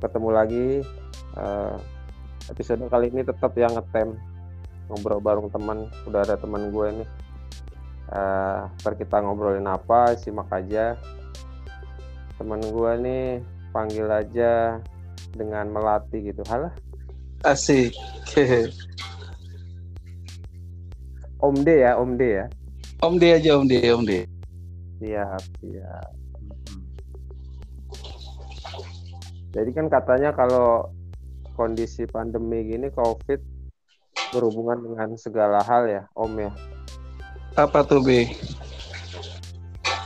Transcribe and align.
ketemu 0.00 0.28
lagi 0.32 0.66
uh, 1.36 1.76
episode 2.48 2.80
kali 2.88 3.12
ini 3.12 3.20
tetap 3.20 3.52
yang 3.54 3.76
ngetem 3.76 4.16
ngobrol 4.88 5.20
bareng 5.22 5.48
teman 5.52 5.86
udah 6.08 6.24
ada 6.24 6.34
teman 6.40 6.72
gue 6.72 7.04
nih. 7.04 7.08
Uh, 8.10 8.66
ntar 8.82 8.98
kita 8.98 9.22
ngobrolin 9.22 9.68
apa 9.70 10.18
simak 10.18 10.50
aja. 10.50 10.98
Teman 12.40 12.58
gue 12.58 12.92
nih 13.04 13.24
panggil 13.70 14.08
aja 14.10 14.80
dengan 15.36 15.70
melati 15.70 16.32
gitu. 16.32 16.42
Halah 16.48 16.74
asik. 17.46 17.94
Om 21.40 21.56
D 21.64 21.68
ya 21.84 21.96
Om 22.00 22.16
D 22.18 22.22
ya? 22.40 22.46
Om 23.00 23.14
D 23.20 23.22
aja 23.30 23.50
Om 23.60 23.64
D 23.68 23.74
Om 23.92 24.04
D. 24.08 24.12
Siap 25.00 25.44
siap 25.60 26.19
jadi 29.50 29.70
kan 29.74 29.86
katanya 29.90 30.30
kalau 30.30 30.90
kondisi 31.58 32.06
pandemi 32.06 32.70
gini 32.70 32.88
COVID 32.94 33.40
berhubungan 34.30 34.78
dengan 34.80 35.08
segala 35.18 35.60
hal 35.66 35.90
ya 35.90 36.02
Om 36.14 36.32
ya? 36.38 36.52
Apa 37.58 37.82
tuh 37.82 37.98
B? 38.00 38.30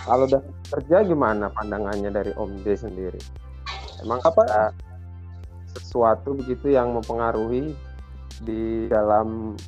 Kalau 0.04 0.24
udah 0.28 0.42
kerja 0.72 1.04
gimana 1.04 1.52
pandangannya 1.52 2.08
dari 2.08 2.32
Om 2.36 2.64
D 2.64 2.66
sendiri? 2.76 3.20
Emang 4.00 4.20
apa? 4.24 4.72
sesuatu 5.74 6.38
begitu 6.38 6.70
yang 6.70 6.94
mempengaruhi 6.94 7.74
di 8.46 8.86
dalam 8.86 9.58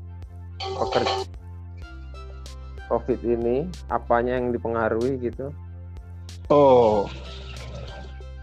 pekerja 0.59 1.27
COVID 2.87 3.21
ini? 3.27 3.67
Apanya 3.91 4.39
yang 4.39 4.55
dipengaruhi 4.55 5.19
gitu? 5.19 5.51
Oh, 6.47 7.11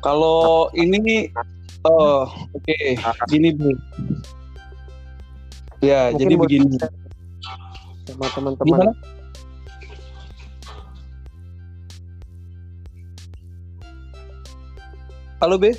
kalau 0.04 0.68
ini, 0.76 1.32
oh 1.88 2.28
oke, 2.28 2.60
okay. 2.68 3.00
gini 3.32 3.56
bu, 3.56 3.72
ya 5.80 6.12
Mungkin 6.12 6.20
jadi 6.20 6.34
begini 6.36 6.76
sama 8.12 8.28
teman-teman. 8.36 8.92
Halo 15.40 15.60
B. 15.60 15.76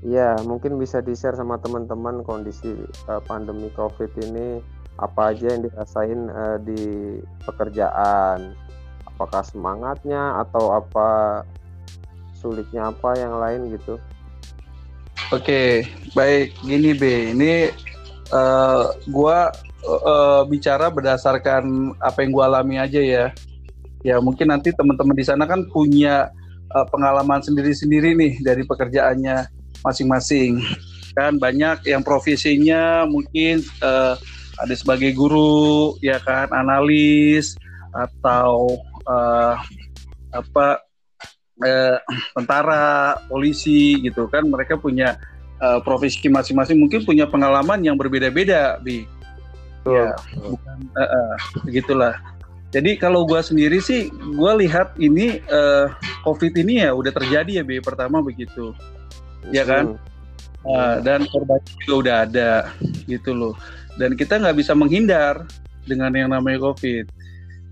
Iya, 0.00 0.40
mungkin 0.48 0.80
bisa 0.80 1.04
di-share 1.04 1.36
sama 1.36 1.60
teman-teman 1.60 2.24
kondisi 2.24 2.72
uh, 3.04 3.20
pandemi 3.28 3.68
COVID 3.76 4.08
ini 4.24 4.64
apa 4.96 5.36
aja 5.36 5.52
yang 5.52 5.68
dirasain 5.68 6.32
uh, 6.32 6.56
di 6.64 6.80
pekerjaan 7.44 8.56
apakah 9.04 9.44
semangatnya 9.44 10.40
atau 10.40 10.72
apa 10.72 11.08
sulitnya 12.40 12.88
apa 12.88 13.14
yang 13.20 13.36
lain 13.36 13.76
gitu. 13.76 14.00
Oke 15.30 15.86
baik. 16.16 16.56
Gini 16.64 16.96
B 16.96 17.02
ini 17.36 17.70
uh, 18.34 18.96
gua 19.12 19.52
uh, 19.86 20.42
bicara 20.48 20.90
berdasarkan 20.90 21.94
apa 22.00 22.24
yang 22.24 22.32
gua 22.34 22.50
alami 22.50 22.80
aja 22.80 22.98
ya. 22.98 23.30
Ya 24.00 24.16
mungkin 24.18 24.48
nanti 24.48 24.72
teman-teman 24.72 25.12
di 25.12 25.24
sana 25.28 25.44
kan 25.44 25.68
punya 25.68 26.32
uh, 26.72 26.86
pengalaman 26.88 27.44
sendiri-sendiri 27.44 28.16
nih 28.16 28.32
dari 28.40 28.64
pekerjaannya 28.64 29.46
masing-masing. 29.84 30.64
Kan 31.12 31.36
banyak 31.36 31.84
yang 31.84 32.00
profesinya 32.00 33.04
mungkin 33.04 33.60
uh, 33.84 34.16
ada 34.60 34.74
sebagai 34.76 35.12
guru 35.12 35.96
ya 36.00 36.16
kan 36.20 36.48
analis 36.52 37.56
atau 37.92 38.80
uh, 39.08 39.54
apa 40.30 40.89
uh, 41.64 41.96
tentara 42.36 43.16
polisi 43.28 44.00
gitu 44.00 44.26
kan 44.28 44.44
mereka 44.48 44.76
punya 44.76 45.16
uh, 45.60 45.78
profesi 45.80 46.26
masing-masing 46.26 46.80
mungkin 46.80 47.04
punya 47.04 47.28
pengalaman 47.28 47.80
yang 47.84 47.96
berbeda-beda 47.96 48.80
bi. 48.80 49.04
Ya 49.88 50.12
bukan 50.36 50.78
uh, 50.92 51.02
uh, 51.02 51.32
begitulah. 51.64 52.14
Jadi 52.70 53.00
kalau 53.00 53.26
gue 53.26 53.40
sendiri 53.42 53.82
sih 53.82 54.12
gue 54.12 54.52
lihat 54.62 54.94
ini 55.00 55.42
uh, 55.50 55.90
covid 56.22 56.54
ini 56.54 56.86
ya 56.86 56.94
udah 56.94 57.10
terjadi 57.10 57.60
ya 57.60 57.64
bi 57.64 57.80
pertama 57.82 58.22
begitu. 58.22 58.76
Ya 59.50 59.64
kan? 59.64 59.96
Uh, 60.60 61.00
dan 61.00 61.24
korban 61.32 61.56
juga 61.80 61.94
udah 62.04 62.16
ada 62.28 62.52
gitu 63.08 63.32
loh. 63.32 63.54
Dan 63.96 64.14
kita 64.14 64.36
nggak 64.36 64.60
bisa 64.60 64.76
menghindar 64.76 65.48
dengan 65.88 66.12
yang 66.12 66.30
namanya 66.30 66.60
COVID. 66.60 67.08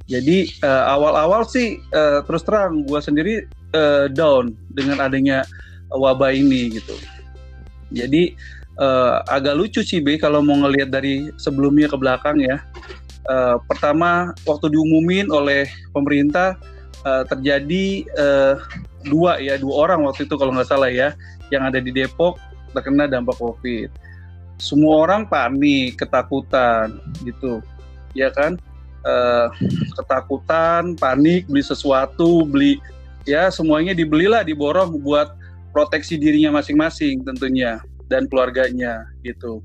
Jadi 0.09 0.57
uh, 0.65 0.85
awal-awal 0.97 1.45
sih 1.45 1.85
uh, 1.93 2.25
terus 2.25 2.41
terang 2.41 2.81
gue 2.89 3.01
sendiri 3.05 3.45
uh, 3.75 4.07
down 4.13 4.55
dengan 4.73 5.03
adanya 5.03 5.45
wabah 5.93 6.33
ini 6.33 6.79
gitu. 6.79 6.95
Jadi 7.93 8.37
uh, 8.77 9.25
agak 9.29 9.57
lucu 9.57 9.81
sih 9.81 10.05
B 10.05 10.21
kalau 10.21 10.45
mau 10.45 10.57
ngelihat 10.61 10.93
dari 10.93 11.33
sebelumnya 11.41 11.89
ke 11.89 11.97
belakang 11.97 12.39
ya. 12.41 12.61
Uh, 13.29 13.61
pertama 13.69 14.33
waktu 14.49 14.73
diumumin 14.73 15.29
oleh 15.29 15.69
pemerintah 15.93 16.57
uh, 17.05 17.29
terjadi 17.29 18.09
uh, 18.17 18.57
dua 19.05 19.37
ya 19.37 19.61
dua 19.61 19.85
orang 19.85 20.09
waktu 20.09 20.25
itu 20.25 20.41
kalau 20.41 20.57
nggak 20.57 20.69
salah 20.69 20.89
ya 20.89 21.13
yang 21.53 21.69
ada 21.69 21.77
di 21.77 21.93
Depok 21.93 22.41
terkena 22.73 23.05
dampak 23.05 23.37
COVID 23.37 24.09
semua 24.59 25.07
orang 25.07 25.23
panik, 25.25 26.03
ketakutan 26.03 26.99
gitu, 27.23 27.63
ya 28.13 28.29
kan? 28.35 28.59
Uh, 29.07 29.49
ketakutan, 29.95 30.99
panik, 30.99 31.47
beli 31.47 31.63
sesuatu, 31.63 32.43
beli 32.45 32.83
ya 33.29 33.53
semuanya 33.53 33.93
dibelilah, 33.93 34.41
diborong 34.41 34.97
buat 35.05 35.37
proteksi 35.77 36.17
dirinya 36.17 36.57
masing-masing 36.57 37.21
tentunya 37.29 37.77
dan 38.09 38.25
keluarganya 38.25 39.05
gitu. 39.21 39.61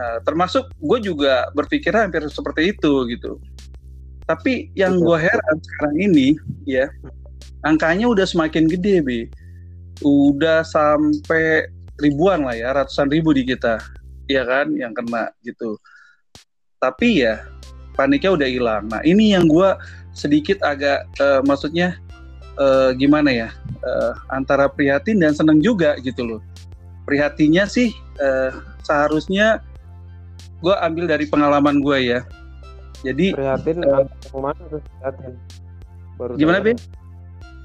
Uh, 0.00 0.18
termasuk 0.24 0.72
gue 0.80 1.12
juga 1.12 1.52
berpikir 1.52 1.92
hampir 1.92 2.24
seperti 2.32 2.72
itu 2.72 2.92
gitu. 3.12 3.36
Tapi 4.24 4.72
yang 4.72 4.96
gue 4.96 5.18
heran 5.20 5.56
sekarang 5.60 5.96
ini 6.00 6.28
ya 6.64 6.88
angkanya 7.68 8.08
udah 8.08 8.24
semakin 8.24 8.64
gede 8.64 9.04
bi, 9.04 9.20
udah 10.00 10.64
sampai 10.64 11.68
ribuan 12.00 12.48
lah 12.48 12.56
ya, 12.56 12.72
ratusan 12.72 13.12
ribu 13.12 13.36
di 13.36 13.44
kita. 13.44 13.76
Ya 14.32 14.48
kan 14.48 14.72
yang 14.72 14.96
kena 14.96 15.28
gitu. 15.44 15.76
Tapi 16.80 17.28
ya 17.28 17.44
paniknya 17.92 18.32
udah 18.32 18.48
hilang. 18.48 18.88
Nah 18.88 19.04
ini 19.04 19.36
yang 19.36 19.44
gue 19.44 19.76
sedikit 20.16 20.58
agak 20.64 21.04
uh, 21.20 21.44
maksudnya 21.44 22.00
uh, 22.58 22.90
gimana 22.96 23.30
ya 23.30 23.48
uh, 23.84 24.12
antara 24.32 24.68
prihatin 24.68 25.20
dan 25.20 25.36
seneng 25.36 25.60
juga 25.60 25.96
gitu 26.00 26.24
loh. 26.24 26.40
Prihatinnya 27.04 27.66
sih 27.66 27.92
uh, 28.22 28.54
seharusnya 28.82 29.60
gue 30.62 30.74
ambil 30.80 31.10
dari 31.10 31.26
pengalaman 31.28 31.82
gue 31.82 32.16
ya. 32.16 32.20
Jadi 33.02 33.34
prihatin 33.34 33.82
uh, 33.82 34.06
anak 34.06 34.32
mana 34.32 34.62
tuh 34.70 34.80
prihatin? 34.80 35.32
Baru 36.16 36.32
gimana 36.38 36.58
bi 36.62 36.72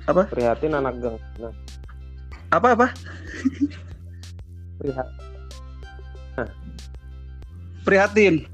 apa? 0.07 0.23
Prihatin 0.31 0.73
anak 0.73 0.95
geng. 1.03 1.17
Nah. 1.39 1.53
apa 2.47 2.67
apa? 2.73 2.87
Prihatin 4.79 5.27
prihatin. 7.87 8.43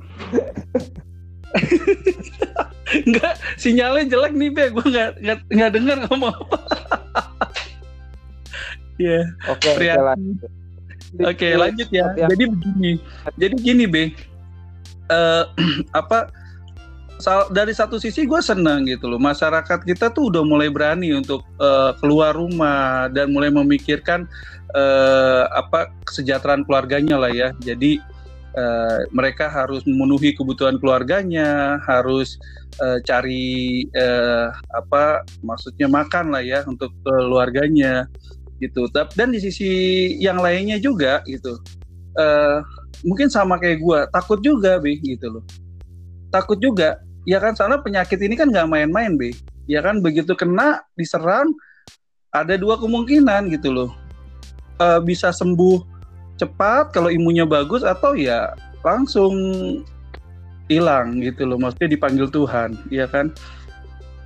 Enggak, 2.93 3.33
sinyalnya 3.57 4.03
jelek 4.09 4.33
nih, 4.37 4.49
Be. 4.53 4.65
Gue 4.69 4.85
nggak 4.85 5.09
nggak 5.23 5.39
nggak 5.49 5.71
dengar 5.73 5.97
ngomong 6.09 6.33
apa. 6.33 6.57
Iya. 9.01 9.25
Oke, 9.49 9.73
prihatin. 9.73 10.37
Oke, 11.25 11.57
lanjut 11.57 11.89
ya. 11.89 12.13
Jadi 12.13 12.45
begini. 12.45 12.91
Jadi 13.41 13.55
gini, 13.57 13.85
Be. 13.89 14.13
Uh, 15.09 15.49
apa 15.99 16.29
dari 17.51 17.71
satu 17.71 17.95
sisi 18.01 18.27
gue 18.27 18.41
senang 18.43 18.83
gitu 18.83 19.07
loh 19.07 19.21
masyarakat 19.21 19.87
kita 19.87 20.11
tuh 20.11 20.27
udah 20.27 20.43
mulai 20.43 20.67
berani 20.67 21.15
untuk 21.15 21.45
uh, 21.61 21.95
keluar 22.03 22.35
rumah 22.35 23.07
dan 23.15 23.31
mulai 23.31 23.47
memikirkan 23.47 24.27
uh, 24.75 25.47
apa 25.55 25.87
kesejahteraan 26.03 26.67
keluarganya 26.67 27.15
lah 27.15 27.31
ya 27.31 27.55
jadi 27.63 28.03
uh, 28.57 29.05
mereka 29.13 29.49
harus 29.49 29.85
memenuhi 29.85 30.33
kebutuhan 30.33 30.77
keluarganya 30.77 31.77
harus 31.85 32.37
uh, 32.81 32.97
cari 33.03 33.85
uh, 33.93 34.53
apa 34.73 35.25
maksudnya 35.45 35.89
makan 35.89 36.33
lah 36.33 36.41
ya 36.41 36.65
untuk 36.65 36.93
keluarganya 37.05 38.07
gitu. 38.61 38.87
Dan 39.17 39.35
di 39.35 39.39
sisi 39.43 39.71
yang 40.21 40.39
lainnya 40.39 40.79
juga 40.79 41.21
gitu. 41.27 41.59
Uh, 42.13 42.61
mungkin 43.01 43.27
sama 43.27 43.57
kayak 43.57 43.81
gue 43.81 43.99
takut 44.13 44.39
juga 44.39 44.77
bi 44.79 45.01
gitu 45.01 45.39
loh. 45.39 45.43
Takut 46.29 46.57
juga. 46.61 47.01
Ya 47.23 47.39
kan 47.39 47.55
soalnya 47.55 47.79
penyakit 47.79 48.19
ini 48.19 48.35
kan 48.35 48.51
nggak 48.51 48.67
main-main 48.67 49.15
be 49.15 49.31
ya 49.63 49.79
kan 49.79 50.03
begitu 50.03 50.35
kena 50.35 50.83
diserang 50.99 51.55
ada 52.35 52.59
dua 52.59 52.75
kemungkinan 52.75 53.47
gitu 53.53 53.71
loh. 53.71 53.89
Bisa 55.07 55.31
sembuh 55.31 55.92
cepat 56.43 56.91
kalau 56.91 57.07
imunnya 57.07 57.47
bagus 57.47 57.81
atau 57.87 58.13
ya 58.13 58.51
langsung 58.83 59.33
hilang 60.67 61.23
gitu 61.23 61.47
loh 61.47 61.55
maksudnya 61.55 61.95
dipanggil 61.95 62.27
Tuhan 62.27 62.75
ya 62.91 63.07
kan 63.07 63.31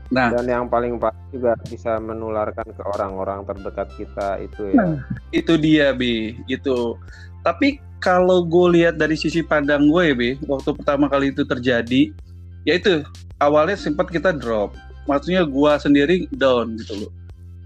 Nah, 0.08 0.32
dan 0.32 0.48
yang 0.48 0.66
paling 0.72 0.96
pasti 0.96 1.36
juga 1.36 1.60
bisa 1.68 2.00
menularkan 2.00 2.64
ke 2.72 2.84
orang-orang 2.96 3.44
terdekat 3.44 3.92
kita 4.00 4.40
itu 4.40 4.72
ya. 4.72 4.76
Nah, 4.80 4.94
itu 5.36 5.54
dia, 5.60 5.92
Bi. 5.92 6.40
Itu. 6.48 6.96
Tapi 7.44 7.84
kalau 8.00 8.48
gue 8.48 8.80
lihat 8.80 8.96
dari 8.96 9.20
sisi 9.20 9.44
pandang 9.44 9.92
gue 9.92 10.04
ya, 10.08 10.16
Bi, 10.16 10.30
waktu 10.48 10.72
pertama 10.80 11.12
kali 11.12 11.36
itu 11.36 11.44
terjadi, 11.44 12.16
ya 12.64 12.80
itu 12.80 13.04
awalnya 13.44 13.76
sempat 13.76 14.08
kita 14.08 14.32
drop. 14.32 14.80
Maksudnya 15.12 15.44
gue 15.44 15.72
sendiri 15.80 16.16
down 16.40 16.80
gitu 16.80 17.08
loh. 17.08 17.12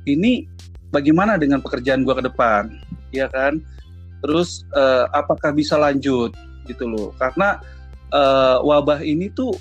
Ini 0.09 0.49
bagaimana 0.89 1.37
dengan 1.37 1.61
pekerjaan 1.61 2.01
gue 2.01 2.15
ke 2.17 2.25
depan, 2.25 2.73
ya 3.13 3.29
kan? 3.29 3.61
Terus 4.21 4.63
uh, 4.77 5.09
apakah 5.11 5.51
bisa 5.51 5.75
lanjut? 5.75 6.33
Gitu 6.69 6.85
loh? 6.85 7.11
Karena 7.17 7.57
uh, 8.13 8.61
wabah 8.61 9.01
ini 9.01 9.33
tuh 9.33 9.51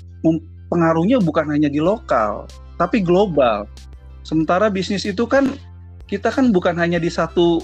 pengaruhnya 0.71 1.19
bukan 1.19 1.49
hanya 1.49 1.67
di 1.67 1.81
lokal, 1.81 2.45
tapi 2.77 3.01
global. 3.01 3.65
Sementara 4.21 4.69
bisnis 4.69 5.03
itu 5.03 5.25
kan 5.25 5.49
kita 6.05 6.29
kan 6.29 6.53
bukan 6.53 6.77
hanya 6.77 7.01
di 7.01 7.09
satu 7.09 7.59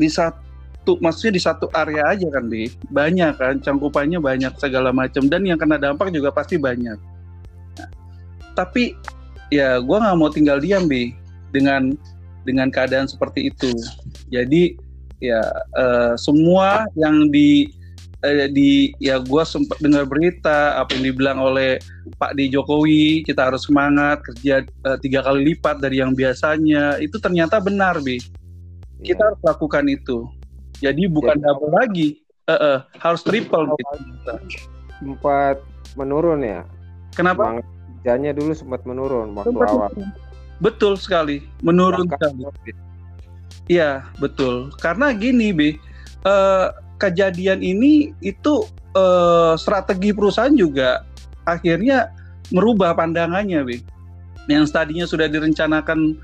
di 0.00 0.08
satu 0.08 0.98
maksudnya 0.98 1.36
di 1.36 1.42
satu 1.42 1.68
area 1.76 2.02
aja 2.10 2.26
kan 2.32 2.48
bi? 2.48 2.72
Banyak 2.90 3.32
kan 3.36 3.54
cangkupannya 3.60 4.18
banyak 4.18 4.56
segala 4.56 4.90
macam 4.90 5.28
dan 5.28 5.44
yang 5.44 5.60
kena 5.60 5.76
dampak 5.76 6.10
juga 6.10 6.32
pasti 6.32 6.56
banyak. 6.56 6.96
Nah, 7.78 7.88
tapi 8.56 8.96
ya 9.52 9.78
gue 9.78 9.96
nggak 10.00 10.16
mau 10.16 10.32
tinggal 10.32 10.58
diam 10.58 10.88
bi 10.88 11.12
dengan 11.52 11.92
dengan 12.44 12.68
keadaan 12.72 13.08
seperti 13.08 13.52
itu. 13.52 13.72
Jadi 14.32 14.76
ya 15.24 15.42
uh, 15.76 16.12
semua 16.20 16.84
yang 16.92 17.32
di 17.32 17.72
eh, 18.24 18.48
di 18.48 18.96
ya 18.98 19.20
gue 19.20 19.42
sempat 19.44 19.76
dengar 19.78 20.08
berita 20.08 20.80
apa 20.80 20.96
yang 20.96 21.12
dibilang 21.12 21.38
oleh 21.38 21.76
Pak 22.16 22.36
Di 22.36 22.48
Jokowi 22.48 23.22
kita 23.28 23.52
harus 23.52 23.68
semangat 23.68 24.24
kerja 24.24 24.64
eh, 24.64 24.98
tiga 25.04 25.20
kali 25.20 25.54
lipat 25.54 25.84
dari 25.84 26.00
yang 26.00 26.16
biasanya. 26.16 26.98
Itu 26.98 27.20
ternyata 27.20 27.60
benar 27.60 28.00
bi. 28.00 28.18
Kita 29.04 29.20
ya. 29.20 29.26
harus 29.30 29.40
lakukan 29.44 29.84
itu. 29.92 30.24
Jadi 30.80 31.06
bukan 31.06 31.36
jadi, 31.38 31.44
double 31.44 31.72
lagi. 31.76 32.08
Uh, 32.44 32.52
uh, 32.52 32.78
harus 33.00 33.24
triple 33.24 33.72
gitu. 33.72 34.36
sempat 35.00 35.64
menurun 35.96 36.44
ya? 36.44 36.60
Kenapa? 37.16 37.64
Kerjanya 38.04 38.36
dulu 38.36 38.52
sempat 38.52 38.84
menurun 38.84 39.32
waktu 39.32 39.48
sempat 39.48 39.68
awal. 39.72 39.90
betul 40.60 40.92
sekali. 41.00 41.40
Menurun 41.64 42.04
sekali 42.04 42.44
Iya 43.64 44.04
betul 44.20 44.68
karena 44.76 45.16
gini 45.16 45.48
bi 45.52 45.68
uh, 46.28 46.68
kejadian 47.00 47.60
ini 47.64 48.12
itu 48.20 48.64
uh, 48.96 49.56
strategi 49.58 50.14
perusahaan 50.14 50.52
juga 50.54 51.04
akhirnya 51.44 52.12
merubah 52.52 52.96
pandangannya, 52.96 53.64
Bi. 53.64 53.76
Yang 54.50 54.76
tadinya 54.76 55.06
sudah 55.08 55.28
direncanakan 55.28 56.20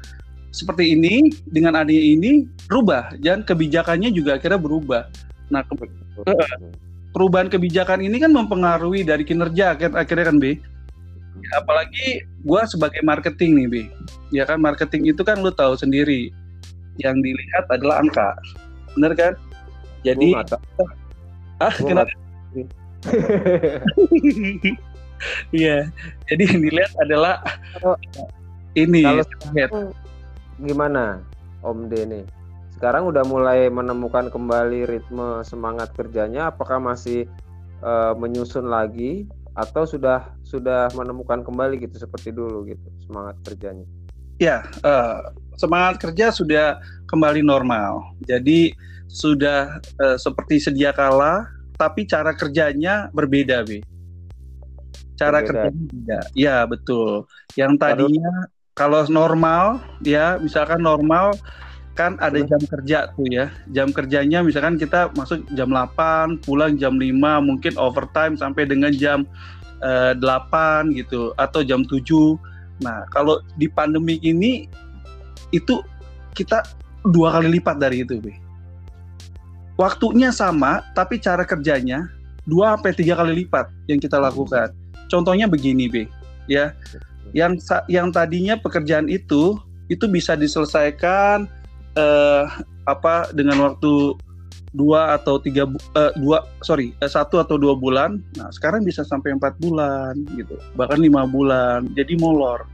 seperti 0.50 0.98
ini 0.98 1.31
dengan 1.46 1.78
adanya 1.78 2.02
ini 2.02 2.44
rubah 2.66 3.14
dan 3.22 3.46
kebijakannya 3.46 4.10
juga 4.12 4.37
akhirnya 4.37 4.60
berubah. 4.60 5.02
Nah, 5.48 5.64
ke 5.64 5.72
perubahan 7.14 7.48
kebijakan 7.48 8.04
ini 8.04 8.20
kan 8.20 8.34
mempengaruhi 8.34 9.06
dari 9.06 9.25
kinerja 9.25 9.76
akhirnya 9.76 10.26
kan, 10.28 10.37
Bi. 10.37 10.60
Ya, 11.40 11.52
apalagi 11.64 12.26
gue 12.44 12.62
sebagai 12.69 13.00
marketing 13.00 13.64
nih, 13.64 13.66
Bi. 13.69 13.82
Ya 14.34 14.44
kan 14.44 14.60
marketing 14.60 15.08
itu 15.08 15.25
kan 15.25 15.40
lu 15.40 15.48
tahu 15.50 15.75
sendiri 15.81 16.34
yang 16.98 17.22
dilihat 17.22 17.64
adalah 17.70 18.02
angka. 18.02 18.34
Bener 18.98 19.12
kan? 19.14 19.32
Jadi 20.02 20.34
ah 21.60 21.75
kenapa? 21.76 22.10
Iya. 25.52 25.92
Jadi 26.32 26.42
yang 26.48 26.60
dilihat 26.64 26.92
adalah 27.04 27.44
ini. 28.72 29.04
Kalau 29.04 29.92
gimana 30.60 31.20
Om 31.60 31.92
D 31.92 32.08
nih? 32.08 32.25
Sekarang 32.72 33.12
udah 33.12 33.20
mulai 33.28 33.69
menemukan 33.69 34.32
kembali 34.32 34.88
ritme 34.88 35.44
semangat 35.44 35.92
kerjanya. 35.92 36.48
Apakah 36.48 36.81
masih 36.81 37.28
uh, 37.84 38.16
menyusun 38.16 38.72
lagi 38.72 39.28
atau 39.52 39.84
sudah 39.84 40.32
sudah 40.40 40.88
menemukan 40.96 41.44
kembali 41.44 41.76
gitu 41.84 42.00
seperti 42.00 42.32
dulu 42.32 42.64
gitu 42.64 42.88
semangat 43.04 43.37
kerjanya? 43.44 43.84
Ya, 44.40 44.64
uh, 44.81 45.37
semangat 45.60 46.00
kerja 46.00 46.32
sudah 46.32 46.81
kembali 47.04 47.44
normal. 47.44 48.16
Jadi 48.25 48.72
sudah 49.04 49.84
uh, 50.00 50.16
seperti 50.16 50.56
sedia 50.56 50.96
kala, 50.96 51.44
tapi 51.76 52.08
cara 52.08 52.32
kerjanya 52.32 53.12
berbeda, 53.12 53.60
Bi. 53.69 53.84
Cara 55.20 55.44
berbeda. 55.44 55.69
kerjanya 55.69 55.84
beda. 55.92 56.20
Ya, 56.32 56.64
betul. 56.64 57.28
Yang 57.52 57.72
tadinya 57.84 58.32
kalau 58.72 59.04
normal, 59.12 59.84
ya, 60.00 60.40
misalkan 60.40 60.81
normal 60.81 61.37
kan 61.92 62.16
ada 62.16 62.40
jam 62.40 62.64
kerja 62.64 63.12
tuh 63.12 63.28
ya. 63.28 63.52
Jam 63.76 63.92
kerjanya 63.92 64.40
misalkan 64.40 64.81
kita 64.81 65.12
masuk 65.20 65.44
jam 65.52 65.69
8, 65.69 66.40
pulang 66.40 66.81
jam 66.81 66.96
5, 66.96 67.12
mungkin 67.44 67.76
overtime 67.76 68.40
sampai 68.40 68.64
dengan 68.64 68.88
jam 68.88 69.28
uh, 69.84 70.16
eh, 70.16 70.88
8 70.88 70.96
gitu 70.96 71.37
atau 71.37 71.60
jam 71.60 71.84
7. 71.84 72.00
Nah, 72.81 73.05
kalau 73.12 73.44
di 73.61 73.69
pandemi 73.69 74.17
ini 74.25 74.69
itu 75.53 75.81
kita 76.32 76.65
dua 77.05 77.37
kali 77.37 77.61
lipat 77.61 77.77
dari 77.81 78.05
itu, 78.05 78.17
Bi 78.21 78.50
waktunya 79.81 80.29
sama 80.29 80.85
tapi 80.93 81.17
cara 81.17 81.49
kerjanya 81.49 82.05
dua 82.44 82.77
sampai 82.77 82.93
tiga 82.93 83.17
kali 83.17 83.44
lipat 83.44 83.73
yang 83.88 83.97
kita 83.97 84.21
lakukan. 84.21 84.77
Contohnya 85.09 85.49
begini, 85.49 85.88
B. 85.88 86.05
Ya. 86.44 86.77
Yang 87.32 87.65
yang 87.88 88.12
tadinya 88.12 88.61
pekerjaan 88.61 89.09
itu 89.09 89.56
itu 89.88 90.05
bisa 90.06 90.37
diselesaikan 90.37 91.49
eh, 91.97 92.44
apa 92.85 93.33
dengan 93.33 93.71
waktu 93.71 94.19
dua 94.70 95.19
atau 95.19 95.43
tiga 95.43 95.67
uh, 95.99 96.12
dua 96.14 96.46
sorry 96.62 96.94
uh, 97.02 97.11
satu 97.11 97.43
atau 97.43 97.58
dua 97.58 97.75
bulan 97.75 98.22
nah 98.38 98.49
sekarang 98.55 98.87
bisa 98.87 99.02
sampai 99.02 99.34
empat 99.34 99.58
bulan 99.58 100.14
gitu 100.38 100.55
bahkan 100.78 101.02
lima 101.02 101.26
bulan 101.26 101.90
jadi 101.99 102.14
molor 102.19 102.64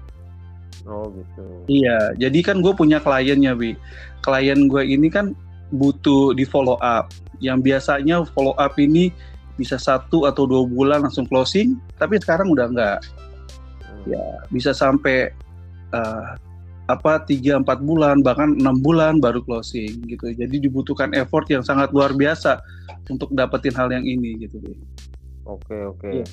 oh 0.85 1.09
gitu 1.17 1.45
iya 1.73 2.13
jadi 2.21 2.53
kan 2.53 2.61
gue 2.61 2.73
punya 2.77 3.01
kliennya 3.01 3.57
bi 3.57 3.73
klien 4.21 4.69
gue 4.69 4.83
ini 4.85 5.09
kan 5.09 5.33
butuh 5.75 6.37
di 6.37 6.47
follow 6.47 6.79
up. 6.79 7.11
Yang 7.43 7.73
biasanya 7.73 8.23
follow 8.33 8.55
up 8.57 8.79
ini 8.79 9.11
bisa 9.57 9.81
satu 9.81 10.29
atau 10.29 10.45
dua 10.45 10.63
bulan 10.69 11.09
langsung 11.09 11.25
closing, 11.27 11.81
tapi 11.97 12.21
sekarang 12.21 12.53
udah 12.53 12.67
enggak. 12.71 12.99
Hmm. 13.83 14.05
Ya 14.13 14.25
bisa 14.53 14.71
sampai 14.77 15.33
uh, 15.91 16.39
apa 16.87 17.19
tiga 17.27 17.59
empat 17.59 17.83
bulan 17.83 18.23
bahkan 18.23 18.55
enam 18.55 18.79
bulan 18.79 19.19
baru 19.19 19.43
closing 19.43 20.07
gitu. 20.07 20.31
Jadi 20.31 20.57
dibutuhkan 20.63 21.11
effort 21.19 21.47
yang 21.51 21.67
sangat 21.67 21.91
luar 21.91 22.15
biasa 22.15 22.63
untuk 23.11 23.31
dapetin 23.35 23.75
hal 23.75 23.91
yang 23.91 24.07
ini 24.07 24.47
gitu 24.47 24.63
deh. 24.63 24.79
Oke 25.47 25.77
oke. 25.87 26.11
Ya. 26.23 26.27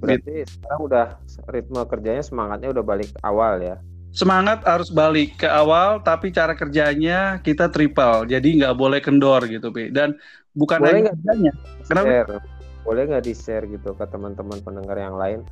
Berarti 0.00 0.48
sekarang 0.48 0.80
udah 0.84 1.06
ritme 1.52 1.80
kerjanya 1.84 2.24
semangatnya 2.24 2.72
udah 2.72 2.84
balik 2.84 3.12
awal 3.20 3.60
ya? 3.60 3.76
semangat 4.10 4.66
harus 4.66 4.90
balik 4.90 5.38
ke 5.38 5.46
awal 5.46 6.02
tapi 6.02 6.34
cara 6.34 6.58
kerjanya 6.58 7.38
kita 7.46 7.70
triple 7.70 8.26
jadi 8.26 8.48
nggak 8.62 8.74
boleh 8.74 8.98
kendor 8.98 9.46
gitu 9.46 9.70
P 9.70 9.94
dan 9.94 10.18
bukan 10.50 10.82
boleh 10.82 10.90
hanya 10.98 11.12
kerjanya 11.14 11.52
kenapa 11.86 12.08
share. 12.10 12.38
boleh 12.82 13.02
nggak 13.06 13.24
di 13.24 13.34
share 13.38 13.64
gitu 13.70 13.94
ke 13.94 14.04
teman-teman 14.10 14.58
pendengar 14.66 14.98
yang 14.98 15.14
lain. 15.14 15.46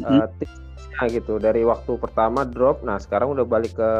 Uh, 0.00 0.28
tipsnya 0.40 1.04
gitu. 1.12 1.36
Dari 1.36 1.66
waktu 1.68 2.00
pertama 2.00 2.48
drop 2.48 2.80
nah 2.86 2.96
sekarang 2.96 3.36
udah 3.36 3.44
balik 3.44 3.76
ke 3.76 3.90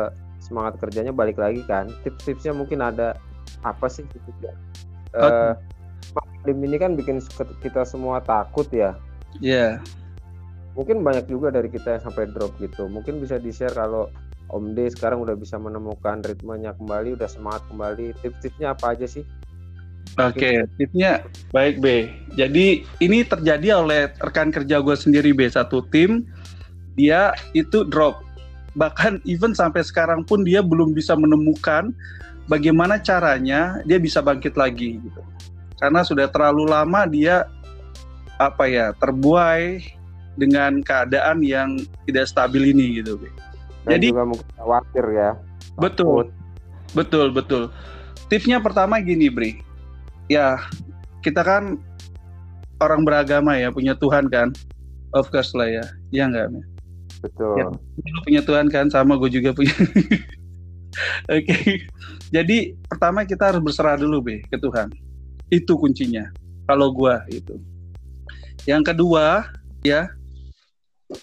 semangat 0.41 0.81
kerjanya 0.81 1.13
balik 1.13 1.37
lagi 1.37 1.61
kan. 1.69 1.93
Tips-tipsnya 2.07 2.57
mungkin 2.57 2.81
ada 2.81 3.19
apa 3.63 3.87
sih 3.87 4.03
gitu 4.11 4.31
ya 4.43 4.51
uh, 5.15 5.55
okay. 6.19 6.51
ini 6.51 6.75
kan 6.83 6.99
bikin 6.99 7.23
kita 7.63 7.87
semua 7.87 8.19
takut 8.19 8.67
ya. 8.75 8.99
Iya. 9.39 9.79
Yeah 9.79 10.03
mungkin 10.73 11.05
banyak 11.05 11.29
juga 11.29 11.53
dari 11.53 11.69
kita 11.69 11.99
yang 11.99 12.03
sampai 12.03 12.33
drop 12.33 12.57
gitu. 12.61 12.89
Mungkin 12.89 13.21
bisa 13.21 13.37
di 13.37 13.53
share 13.53 13.77
kalau 13.77 14.09
Om 14.53 14.77
D 14.77 14.89
sekarang 14.93 15.25
udah 15.25 15.37
bisa 15.37 15.57
menemukan 15.57 16.21
ritmenya 16.25 16.77
kembali 16.77 17.17
udah 17.17 17.29
semangat 17.29 17.65
kembali. 17.73 18.17
Tips-tipsnya 18.21 18.77
apa 18.77 18.97
aja 18.97 19.09
sih 19.09 19.25
Oke, 20.21 20.45
okay, 20.45 20.57
tipsnya 20.77 21.25
baik 21.57 21.81
B. 21.81 22.05
Jadi 22.37 22.85
ini 23.01 23.25
terjadi 23.25 23.81
oleh 23.81 24.13
rekan 24.21 24.53
kerja 24.53 24.85
gue 24.85 24.93
sendiri 24.93 25.33
B 25.33 25.49
satu 25.49 25.81
tim, 25.89 26.29
dia 27.01 27.33
itu 27.57 27.89
drop. 27.89 28.21
Bahkan 28.77 29.25
even 29.25 29.57
sampai 29.57 29.81
sekarang 29.81 30.25
pun 30.29 30.45
dia 30.45 30.61
belum 30.61 30.93
bisa 30.93 31.17
menemukan 31.17 31.97
bagaimana 32.45 33.01
caranya 33.01 33.81
dia 33.89 33.97
bisa 33.97 34.21
bangkit 34.21 34.53
lagi 34.53 35.01
gitu. 35.01 35.23
Karena 35.81 36.05
sudah 36.05 36.29
terlalu 36.29 36.69
lama 36.69 37.09
dia 37.09 37.49
apa 38.37 38.69
ya 38.69 38.93
terbuai 39.01 39.81
dengan 40.37 40.81
keadaan 40.85 41.41
yang 41.41 41.81
tidak 42.05 42.29
stabil 42.29 42.77
ini 42.77 43.01
gitu. 43.01 43.17
Dan 43.89 43.99
Jadi 43.99 44.07
juga 44.13 44.25
mungkin 44.29 44.49
khawatir 44.57 45.05
ya. 45.13 45.31
Betul. 45.81 46.29
Betul, 46.93 47.33
betul. 47.33 47.73
Tipsnya 48.29 48.61
pertama 48.61 49.01
gini, 49.01 49.33
Bri. 49.33 49.72
Ya, 50.31 50.59
kita 51.23 51.43
kan 51.43 51.79
orang 52.83 53.07
beragama 53.07 53.55
ya, 53.55 53.71
punya 53.71 53.95
Tuhan 53.95 54.27
kan. 54.27 54.51
Of 55.15 55.31
course 55.31 55.55
lah 55.55 55.69
ya. 55.69 55.85
Iya 56.11 56.29
enggak, 56.29 56.49
Betul. 57.23 57.55
Ya, 57.59 57.67
lu 58.03 58.21
punya 58.27 58.43
Tuhan 58.43 58.67
kan, 58.67 58.91
sama 58.91 59.15
gue 59.15 59.31
juga 59.31 59.55
punya. 59.55 59.71
Oke, 61.33 61.49
okay. 61.49 61.89
jadi 62.29 62.77
pertama 62.85 63.25
kita 63.25 63.49
harus 63.49 63.65
berserah 63.65 63.97
dulu 63.97 64.21
be 64.21 64.37
ke 64.45 64.61
Tuhan. 64.61 64.93
Itu 65.49 65.81
kuncinya. 65.81 66.29
Kalau 66.69 66.93
gue 66.93 67.15
itu. 67.33 67.57
Yang 68.69 68.93
kedua 68.93 69.49
ya, 69.81 70.13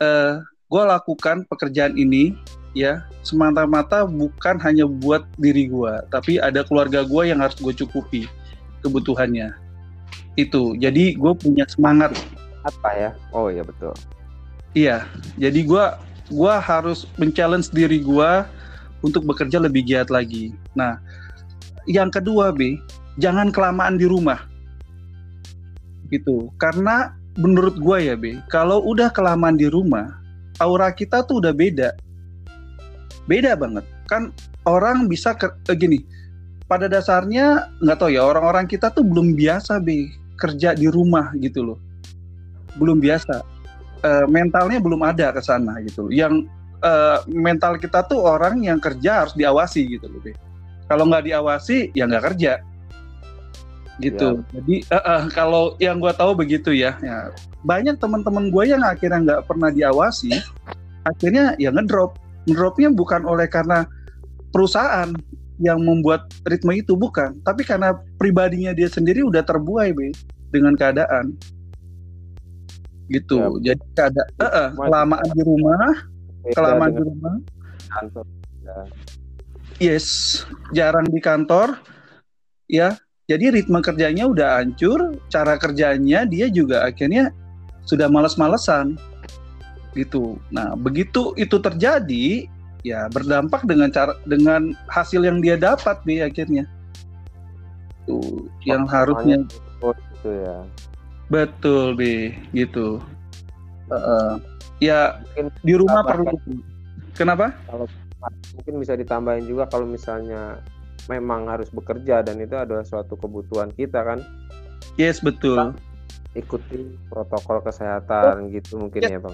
uh, 0.02 0.42
gue 0.42 0.84
lakukan 0.86 1.46
pekerjaan 1.46 1.94
ini 1.98 2.34
ya 2.74 3.06
semata-mata 3.22 4.06
bukan 4.06 4.58
hanya 4.62 4.86
buat 4.86 5.26
diri 5.38 5.70
gue, 5.70 5.94
tapi 6.10 6.42
ada 6.42 6.66
keluarga 6.66 7.06
gue 7.06 7.24
yang 7.30 7.42
harus 7.42 7.58
gue 7.58 7.74
cukupi 7.86 8.26
kebutuhannya. 8.82 9.54
Itu. 10.36 10.76
Jadi 10.80 11.16
gue 11.20 11.34
punya 11.36 11.68
semangat. 11.68 12.16
Apa 12.64 12.90
ya? 12.96 13.12
Oh 13.32 13.48
iya 13.48 13.64
betul. 13.64 13.96
Iya, 14.78 15.10
jadi 15.42 15.66
gue 15.66 15.86
gua 16.30 16.62
harus 16.62 17.10
men-challenge 17.18 17.74
diri 17.74 18.06
gue 18.06 18.32
untuk 19.02 19.26
bekerja 19.26 19.58
lebih 19.58 19.82
giat 19.82 20.14
lagi. 20.14 20.54
Nah, 20.78 21.02
yang 21.90 22.14
kedua 22.14 22.54
B, 22.54 22.78
jangan 23.18 23.50
kelamaan 23.50 23.98
di 23.98 24.06
rumah. 24.06 24.46
Gitu. 26.14 26.54
Karena 26.62 27.18
menurut 27.40 27.82
gue 27.82 27.98
ya 27.98 28.14
B, 28.14 28.38
kalau 28.52 28.84
udah 28.86 29.10
kelamaan 29.10 29.58
di 29.58 29.66
rumah, 29.66 30.22
aura 30.62 30.94
kita 30.94 31.26
tuh 31.26 31.42
udah 31.42 31.54
beda. 31.56 31.98
Beda 33.26 33.58
banget. 33.58 33.86
Kan 34.06 34.30
orang 34.70 35.10
bisa 35.10 35.34
ke, 35.34 35.50
eh, 35.50 35.78
gini, 35.78 36.06
pada 36.70 36.86
dasarnya 36.86 37.74
nggak 37.82 37.98
tahu 37.98 38.14
ya 38.14 38.22
orang-orang 38.22 38.70
kita 38.70 38.94
tuh 38.94 39.02
belum 39.02 39.34
biasa 39.34 39.82
B 39.82 40.14
kerja 40.38 40.78
di 40.78 40.86
rumah 40.86 41.34
gitu 41.42 41.74
loh. 41.74 41.80
Belum 42.78 43.02
biasa 43.02 43.42
uh, 44.06 44.26
mentalnya 44.30 44.78
belum 44.78 45.02
ada 45.02 45.34
ke 45.34 45.42
sana 45.42 45.82
gitu 45.82 46.06
loh. 46.06 46.14
Yang 46.14 46.46
uh, 46.86 47.26
mental 47.26 47.82
kita 47.82 48.06
tuh 48.06 48.22
orang 48.22 48.62
yang 48.62 48.78
kerja 48.78 49.26
harus 49.26 49.34
diawasi 49.34 49.98
gitu 49.98 50.06
loh. 50.06 50.22
Kalau 50.86 51.10
nggak 51.10 51.26
diawasi 51.26 51.90
ya 51.98 52.06
nggak 52.06 52.26
kerja 52.32 52.62
gitu. 54.00 54.40
Ya. 54.40 54.62
Jadi 54.62 54.76
uh, 54.94 54.96
uh, 54.96 55.22
kalau 55.34 55.76
yang 55.82 56.00
gue 56.00 56.14
tahu 56.16 56.32
begitu 56.38 56.72
ya, 56.72 56.96
ya 57.04 57.36
banyak 57.68 58.00
teman-teman 58.00 58.48
gue 58.48 58.64
yang 58.72 58.80
akhirnya 58.86 59.20
nggak 59.20 59.42
pernah 59.46 59.70
diawasi, 59.74 60.38
akhirnya 61.04 61.58
ya 61.60 61.74
ngedrop. 61.74 62.16
Ngedropnya 62.48 62.90
bukan 62.96 63.28
oleh 63.28 63.46
karena 63.52 63.84
perusahaan 64.56 65.12
yang 65.60 65.84
membuat 65.84 66.32
ritme 66.48 66.72
itu 66.80 66.96
bukan, 66.96 67.36
tapi 67.44 67.68
karena 67.68 67.94
pribadinya 68.16 68.72
dia 68.72 68.88
sendiri 68.88 69.22
udah 69.28 69.44
terbuai 69.44 69.92
be 69.92 70.16
dengan 70.50 70.74
keadaan 70.74 71.36
gitu. 73.12 73.60
Ya. 73.60 73.76
Jadi 73.76 73.84
ada 74.00 74.24
uh, 74.40 74.46
uh, 74.46 74.68
kelamaan 74.80 75.30
di 75.36 75.42
rumah, 75.44 75.84
kelamaan 76.56 76.92
di 76.96 77.04
rumah. 77.04 77.36
Kantor. 77.90 78.26
Ya. 78.64 78.78
Yes, 79.80 80.06
jarang 80.76 81.08
di 81.08 81.20
kantor. 81.20 81.80
Ya, 82.70 83.00
jadi 83.26 83.50
ritme 83.50 83.82
kerjanya 83.82 84.30
udah 84.30 84.62
hancur, 84.62 85.18
cara 85.30 85.58
kerjanya 85.58 86.26
dia 86.26 86.50
juga 86.54 86.86
akhirnya 86.86 87.34
sudah 87.86 88.06
males-malesan. 88.06 88.94
Gitu. 89.98 90.38
Nah, 90.54 90.78
begitu 90.78 91.34
itu 91.34 91.58
terjadi, 91.58 92.46
ya 92.84 93.12
berdampak 93.12 93.68
dengan 93.68 93.92
cara 93.92 94.16
dengan 94.24 94.74
hasil 94.88 95.24
yang 95.24 95.44
dia 95.44 95.60
dapat 95.60 96.00
di 96.08 96.24
akhirnya. 96.24 96.64
Tuh, 98.08 98.50
yang 98.66 98.90
harusnya 98.90 99.46
itu 100.20 100.30
ya 100.34 100.66
Betul 101.30 101.94
deh, 101.94 102.34
gitu. 102.58 102.98
Uh, 103.94 104.42
ya 104.82 105.22
mungkin 105.22 105.46
di 105.62 105.74
rumah 105.78 106.02
perlu. 106.02 106.34
Kenapa? 107.14 107.54
Kalau 107.70 107.86
mungkin 108.58 108.74
bisa 108.82 108.98
ditambahin 108.98 109.46
juga 109.46 109.70
kalau 109.70 109.86
misalnya 109.86 110.58
memang 111.06 111.50
harus 111.50 111.70
bekerja 111.70 112.26
dan 112.26 112.42
itu 112.42 112.58
adalah 112.58 112.82
suatu 112.82 113.14
kebutuhan 113.14 113.70
kita 113.78 114.02
kan. 114.02 114.20
Yes 114.98 115.22
betul. 115.22 115.78
ikuti 116.38 116.94
protokol 117.10 117.58
kesehatan 117.66 118.46
oh, 118.46 118.54
gitu 118.54 118.78
mungkin 118.78 119.02
ya, 119.02 119.18
ya 119.18 119.20
bang. 119.22 119.34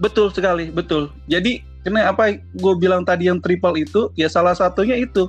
Betul 0.00 0.32
sekali, 0.32 0.72
betul. 0.72 1.12
Jadi 1.28 1.60
karena 1.80 2.12
apa 2.12 2.36
gue 2.36 2.74
bilang 2.76 3.02
tadi 3.02 3.32
yang 3.32 3.40
triple 3.40 3.76
itu 3.80 4.12
ya 4.18 4.28
salah 4.28 4.52
satunya 4.52 5.00
itu 5.00 5.28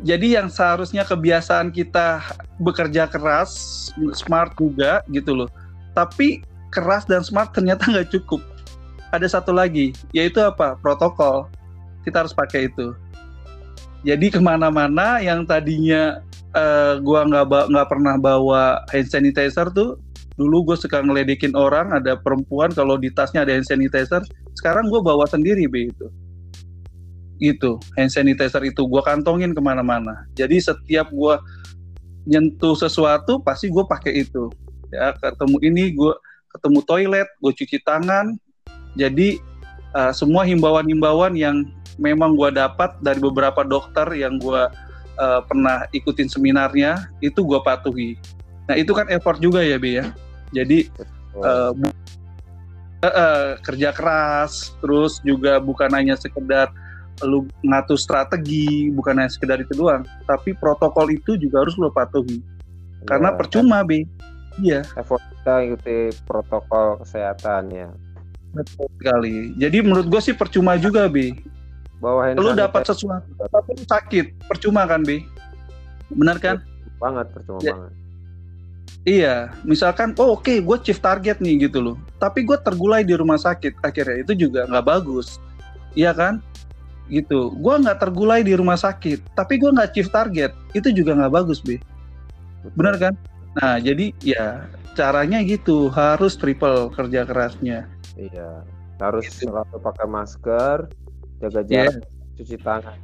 jadi 0.00 0.40
yang 0.40 0.48
seharusnya 0.48 1.04
kebiasaan 1.04 1.68
kita 1.76 2.24
bekerja 2.56 3.04
keras, 3.04 3.52
smart 4.16 4.56
juga 4.56 5.04
gitu 5.12 5.44
loh. 5.44 5.50
Tapi 5.92 6.40
keras 6.72 7.04
dan 7.04 7.20
smart 7.20 7.52
ternyata 7.52 7.84
nggak 7.84 8.08
cukup. 8.08 8.40
Ada 9.12 9.40
satu 9.40 9.52
lagi, 9.52 9.92
yaitu 10.16 10.40
apa? 10.40 10.78
Protokol. 10.80 11.52
Kita 12.00 12.24
harus 12.24 12.32
pakai 12.32 12.72
itu. 12.72 12.96
Jadi 14.00 14.32
ke 14.32 14.40
mana-mana 14.40 15.20
yang 15.20 15.44
tadinya 15.44 16.24
uh, 16.56 16.96
gua 17.04 17.28
nggak 17.28 17.68
nggak 17.68 17.88
pernah 17.92 18.16
bawa 18.16 18.80
hand 18.88 19.12
sanitizer 19.12 19.68
tuh, 19.76 20.00
dulu 20.40 20.72
gue 20.72 20.76
suka 20.80 21.04
ngeledekin 21.04 21.52
orang, 21.52 21.92
ada 21.92 22.16
perempuan 22.16 22.72
kalau 22.72 22.96
di 22.96 23.12
tasnya 23.12 23.44
ada 23.44 23.52
hand 23.52 23.68
sanitizer, 23.68 24.24
sekarang 24.58 24.90
gue 24.90 25.00
bawa 25.02 25.24
sendiri 25.28 25.66
be 25.70 25.90
itu 25.90 26.06
itu 27.40 27.80
hand 27.96 28.12
sanitizer 28.12 28.60
itu 28.68 28.84
gue 28.84 29.02
kantongin 29.02 29.56
ke 29.56 29.60
mana-mana. 29.64 30.28
Jadi 30.36 30.60
setiap 30.60 31.08
gue 31.08 31.34
nyentuh 32.28 32.76
sesuatu 32.76 33.40
pasti 33.40 33.72
gue 33.72 33.80
pakai 33.80 34.28
itu. 34.28 34.52
Ya 34.92 35.16
ketemu 35.16 35.56
ini 35.64 35.96
gue 35.96 36.12
ketemu 36.52 36.78
toilet 36.84 37.28
gue 37.40 37.52
cuci 37.56 37.80
tangan. 37.80 38.36
Jadi 38.94 39.40
uh, 39.96 40.12
semua 40.12 40.44
himbauan-himbauan 40.44 41.32
yang 41.32 41.64
memang 41.96 42.36
gue 42.36 42.52
dapat 42.52 42.92
dari 43.00 43.18
beberapa 43.18 43.64
dokter 43.64 44.04
yang 44.12 44.36
gue 44.36 44.62
uh, 45.16 45.40
pernah 45.48 45.88
ikutin 45.96 46.28
seminarnya 46.28 47.08
itu 47.24 47.40
gue 47.40 47.60
patuhi. 47.64 48.20
Nah 48.68 48.76
itu 48.76 48.92
kan 48.92 49.08
effort 49.08 49.40
juga 49.40 49.64
ya 49.64 49.80
Bi 49.80 49.96
ya. 49.96 50.12
Jadi 50.52 50.92
uh, 51.40 51.72
uh, 53.00 53.08
uh, 53.08 53.44
kerja 53.64 53.90
keras 53.92 54.72
terus 54.80 55.18
juga 55.24 55.58
bukan 55.58 55.90
hanya 55.92 56.16
sekedar 56.16 56.70
lu 57.20 57.44
ngatur 57.60 58.00
strategi 58.00 58.88
bukan 58.88 59.20
hanya 59.20 59.28
sekedar 59.32 59.60
itu 59.60 59.76
doang 59.76 60.04
tapi 60.24 60.56
protokol 60.56 61.12
itu 61.12 61.36
juga 61.36 61.64
harus 61.64 61.76
lu 61.76 61.92
patuhi. 61.92 62.40
Ya, 62.40 63.16
karena 63.16 63.32
percuma 63.36 63.84
be 63.84 64.08
iya. 64.60 64.84
Effort 64.96 65.20
kita 65.20 65.54
ikuti 65.68 65.98
protokol 66.24 67.00
kesehatan 67.04 67.72
ya. 67.72 67.88
Betul 68.52 68.88
sekali. 68.98 69.56
Jadi 69.56 69.78
menurut 69.84 70.06
gue 70.08 70.20
sih 70.20 70.36
percuma 70.36 70.76
juga 70.80 71.08
be 71.08 71.36
bahwa 72.00 72.32
lu 72.32 72.56
dapat 72.56 72.88
sesuatu 72.88 73.28
tapi 73.36 73.76
lu 73.76 73.84
sakit 73.84 74.48
percuma 74.48 74.88
kan 74.88 75.04
be 75.04 75.24
benar 76.12 76.40
kan? 76.40 76.56
Banget 76.96 77.32
percuma 77.36 77.60
ya. 77.60 77.76
banget 77.76 77.99
Iya, 79.08 79.56
misalkan, 79.64 80.12
oh 80.20 80.36
oke, 80.36 80.44
okay, 80.44 80.56
gue 80.60 80.76
chief 80.84 81.00
target 81.00 81.40
nih 81.40 81.68
gitu 81.68 81.80
loh. 81.80 81.96
Tapi 82.20 82.44
gue 82.44 82.56
tergulai 82.60 83.00
di 83.00 83.16
rumah 83.16 83.40
sakit, 83.40 83.80
akhirnya 83.80 84.20
itu 84.20 84.36
juga 84.36 84.68
nggak 84.68 84.86
bagus. 84.86 85.40
Iya 85.96 86.12
kan? 86.12 86.44
gitu 87.10 87.50
gue 87.58 87.74
nggak 87.82 87.98
tergulai 87.98 88.40
di 88.46 88.54
rumah 88.54 88.78
sakit 88.78 89.34
tapi 89.34 89.58
gue 89.58 89.68
nggak 89.74 89.92
chief 89.92 90.08
target 90.08 90.54
itu 90.72 90.88
juga 90.94 91.18
nggak 91.18 91.34
bagus 91.34 91.58
be 91.58 91.82
benar 92.78 92.96
kan 92.96 93.14
nah 93.58 93.82
jadi 93.82 94.14
ya 94.22 94.70
caranya 94.94 95.42
gitu 95.42 95.90
harus 95.90 96.38
triple 96.38 96.88
kerja 96.94 97.26
kerasnya 97.26 97.90
iya 98.14 98.62
harus 99.02 99.26
gitu. 99.26 99.50
selalu 99.50 99.76
pakai 99.82 100.06
masker 100.06 100.78
jaga 101.42 101.60
jarak 101.66 101.98
yeah. 101.98 102.34
cuci 102.38 102.56
tangan 102.62 102.98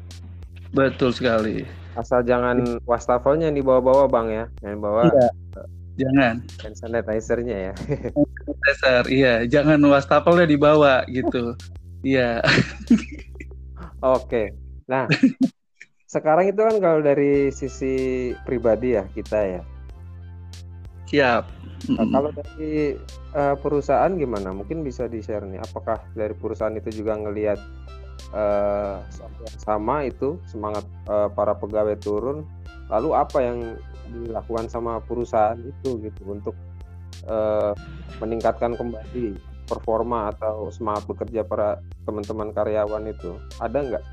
betul 0.70 1.10
sekali 1.10 1.66
asal 1.98 2.22
jangan 2.22 2.78
wastafelnya 2.86 3.50
yang 3.50 3.58
dibawa-bawa 3.58 4.06
bang 4.06 4.28
ya 4.30 4.44
yang 4.62 4.78
bawa 4.78 5.10
iya. 5.10 5.28
Jangan 5.96 6.44
hand 6.62 6.76
sanitizernya 6.76 7.56
ya 7.70 7.74
sanitizer 8.36 9.04
iya 9.08 9.34
jangan 9.48 9.80
wastafelnya 9.88 10.46
dibawa 10.46 11.02
gitu 11.08 11.56
iya 12.04 12.44
Oke. 14.04 14.52
Nah, 14.86 15.08
sekarang 16.04 16.52
itu 16.52 16.60
kan 16.60 16.76
kalau 16.78 17.00
dari 17.00 17.48
sisi 17.50 18.32
pribadi 18.44 18.94
ya 18.96 19.04
kita 19.16 19.38
ya. 19.40 19.62
Siap. 21.06 21.44
Nah, 21.92 22.06
kalau 22.10 22.30
dari 22.34 22.98
uh, 23.36 23.56
perusahaan 23.56 24.10
gimana? 24.14 24.52
Mungkin 24.52 24.82
bisa 24.84 25.06
di-share 25.08 25.46
nih. 25.46 25.62
Apakah 25.62 26.02
dari 26.12 26.34
perusahaan 26.34 26.74
itu 26.74 27.02
juga 27.02 27.16
ngelihat 27.16 27.58
uh, 28.34 29.00
sama 29.62 30.04
itu 30.04 30.36
semangat 30.50 30.84
uh, 31.08 31.30
para 31.30 31.54
pegawai 31.56 31.96
turun? 32.02 32.44
Lalu 32.90 33.10
apa 33.16 33.38
yang 33.42 33.58
dilakukan 34.10 34.66
sama 34.70 35.02
perusahaan 35.02 35.58
itu 35.58 36.00
gitu 36.02 36.22
untuk 36.26 36.56
uh, 37.26 37.72
meningkatkan 38.22 38.74
kembali 38.74 39.36
performa 39.66 40.30
atau 40.30 40.70
semangat 40.70 41.04
bekerja 41.10 41.42
para 41.42 41.82
teman-teman 42.06 42.54
karyawan 42.54 43.10
itu 43.10 43.34
ada 43.58 43.78
nggak? 43.82 44.04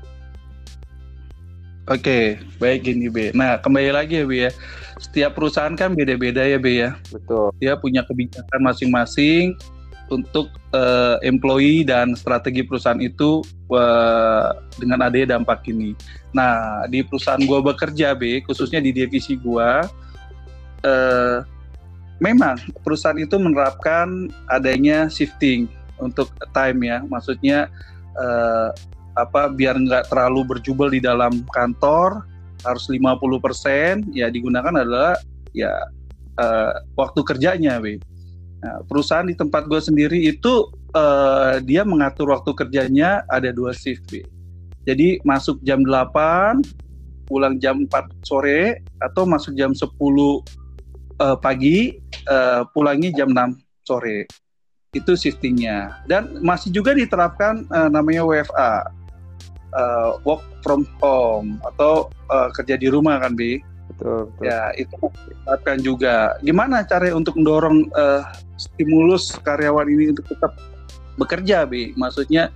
Oke, 1.84 2.40
baik 2.56 2.88
gini 2.88 3.12
B. 3.12 3.28
Nah, 3.36 3.60
kembali 3.60 3.92
lagi 3.92 4.24
ya 4.24 4.24
B 4.24 4.48
ya. 4.48 4.50
Setiap 4.96 5.36
perusahaan 5.36 5.76
kan 5.76 5.92
beda-beda 5.92 6.40
ya 6.40 6.56
B 6.56 6.80
ya. 6.80 6.96
Betul. 7.12 7.52
Dia 7.60 7.76
punya 7.76 8.00
kebijakan 8.08 8.60
masing-masing 8.64 9.52
untuk 10.14 10.54
uh, 10.70 11.18
employee 11.26 11.82
dan 11.82 12.14
strategi 12.14 12.62
perusahaan 12.62 13.02
itu 13.02 13.42
uh, 13.74 14.54
dengan 14.78 15.10
adanya 15.10 15.34
dampak 15.34 15.66
ini. 15.66 15.98
Nah, 16.30 16.86
di 16.86 17.02
perusahaan 17.02 17.42
gue 17.42 17.60
bekerja, 17.60 18.14
B, 18.14 18.46
khususnya 18.46 18.78
di 18.78 18.94
divisi 18.94 19.34
gue, 19.34 19.70
uh, 20.86 21.38
memang 22.22 22.54
perusahaan 22.86 23.18
itu 23.18 23.34
menerapkan 23.34 24.30
adanya 24.48 25.10
shifting 25.10 25.66
untuk 25.98 26.30
time 26.54 26.86
ya, 26.86 27.02
maksudnya 27.06 27.66
uh, 28.14 28.70
apa 29.14 29.46
biar 29.50 29.78
nggak 29.78 30.10
terlalu 30.10 30.58
berjubel 30.58 30.90
di 30.90 30.98
dalam 30.98 31.46
kantor 31.54 32.26
harus 32.66 32.90
50% 32.90 34.10
ya 34.10 34.26
digunakan 34.26 34.74
adalah 34.74 35.14
ya 35.54 35.70
uh, 36.40 36.72
waktu 36.98 37.20
kerjanya, 37.22 37.78
B. 37.78 38.00
Nah, 38.64 38.80
perusahaan 38.88 39.28
di 39.28 39.36
tempat 39.36 39.68
gue 39.68 39.76
sendiri 39.76 40.16
itu 40.24 40.72
uh, 40.96 41.60
dia 41.60 41.84
mengatur 41.84 42.32
waktu 42.32 42.56
kerjanya 42.56 43.20
ada 43.28 43.52
dua 43.52 43.76
shift, 43.76 44.08
B. 44.08 44.24
Jadi 44.88 45.20
masuk 45.20 45.60
jam 45.60 45.84
8, 45.84 46.64
pulang 47.28 47.60
jam 47.60 47.84
4 47.84 48.24
sore 48.24 48.80
atau 49.04 49.28
masuk 49.28 49.52
jam 49.52 49.76
10 49.76 49.84
uh, 49.84 50.40
eh, 51.20 51.36
pagi, 51.40 52.00
uh, 52.28 52.64
pulangnya 52.72 53.12
jam 53.12 53.32
6 53.32 53.60
sore. 53.84 54.24
Itu 54.96 55.12
shiftingnya. 55.12 56.04
Dan 56.08 56.40
masih 56.40 56.72
juga 56.72 56.96
diterapkan 56.96 57.68
uh, 57.68 57.88
namanya 57.92 58.24
WFA, 58.24 58.72
uh, 59.76 60.20
work 60.24 60.44
from 60.64 60.88
home 61.04 61.60
atau 61.64 62.08
uh, 62.32 62.48
kerja 62.52 62.80
di 62.80 62.88
rumah 62.88 63.20
kan, 63.20 63.36
Bi? 63.36 63.60
Betul, 63.92 64.28
betul. 64.32 64.44
Ya, 64.48 64.72
itu 64.76 64.96
diterapkan 65.28 65.78
juga. 65.80 66.16
Gimana 66.40 66.84
cara 66.84 67.12
untuk 67.12 67.36
mendorong 67.40 67.88
uh, 67.92 68.24
stimulus 68.56 69.34
karyawan 69.42 69.88
ini 69.90 70.14
untuk 70.14 70.26
tetap 70.28 70.54
bekerja, 71.18 71.66
Bi? 71.66 71.94
Maksudnya, 71.94 72.50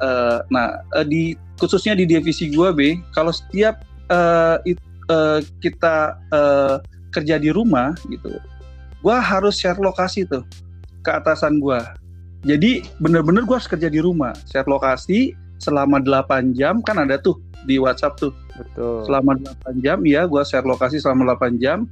uh, 0.00 0.44
nah 0.52 0.80
uh, 0.96 1.04
di 1.04 1.36
khususnya 1.60 1.96
di 1.96 2.08
divisi 2.08 2.52
gua, 2.52 2.72
Bi, 2.72 3.00
kalau 3.12 3.32
setiap 3.32 3.80
uh, 4.12 4.60
it, 4.64 4.80
uh, 5.12 5.44
kita 5.60 6.16
uh, 6.32 6.80
kerja 7.12 7.36
di 7.40 7.52
rumah 7.52 7.96
gitu, 8.08 8.32
gua 9.04 9.20
harus 9.20 9.56
share 9.56 9.80
lokasi 9.80 10.28
tuh 10.28 10.44
ke 11.04 11.10
atasan 11.10 11.60
gua. 11.60 11.96
Jadi 12.44 12.84
bener-bener 13.00 13.44
gua 13.44 13.60
harus 13.60 13.68
kerja 13.68 13.92
di 13.92 14.00
rumah, 14.00 14.32
share 14.48 14.68
lokasi 14.68 15.36
selama 15.60 16.00
8 16.00 16.56
jam 16.56 16.80
kan 16.80 16.96
ada 16.96 17.20
tuh 17.20 17.36
di 17.68 17.76
WhatsApp 17.76 18.16
tuh 18.16 18.32
Betul. 18.60 19.08
Selama 19.08 19.32
8 19.40 19.80
jam 19.80 19.98
ya 20.04 20.28
gue 20.28 20.42
share 20.44 20.66
lokasi 20.68 21.00
selama 21.00 21.32
8 21.36 21.56
jam. 21.56 21.88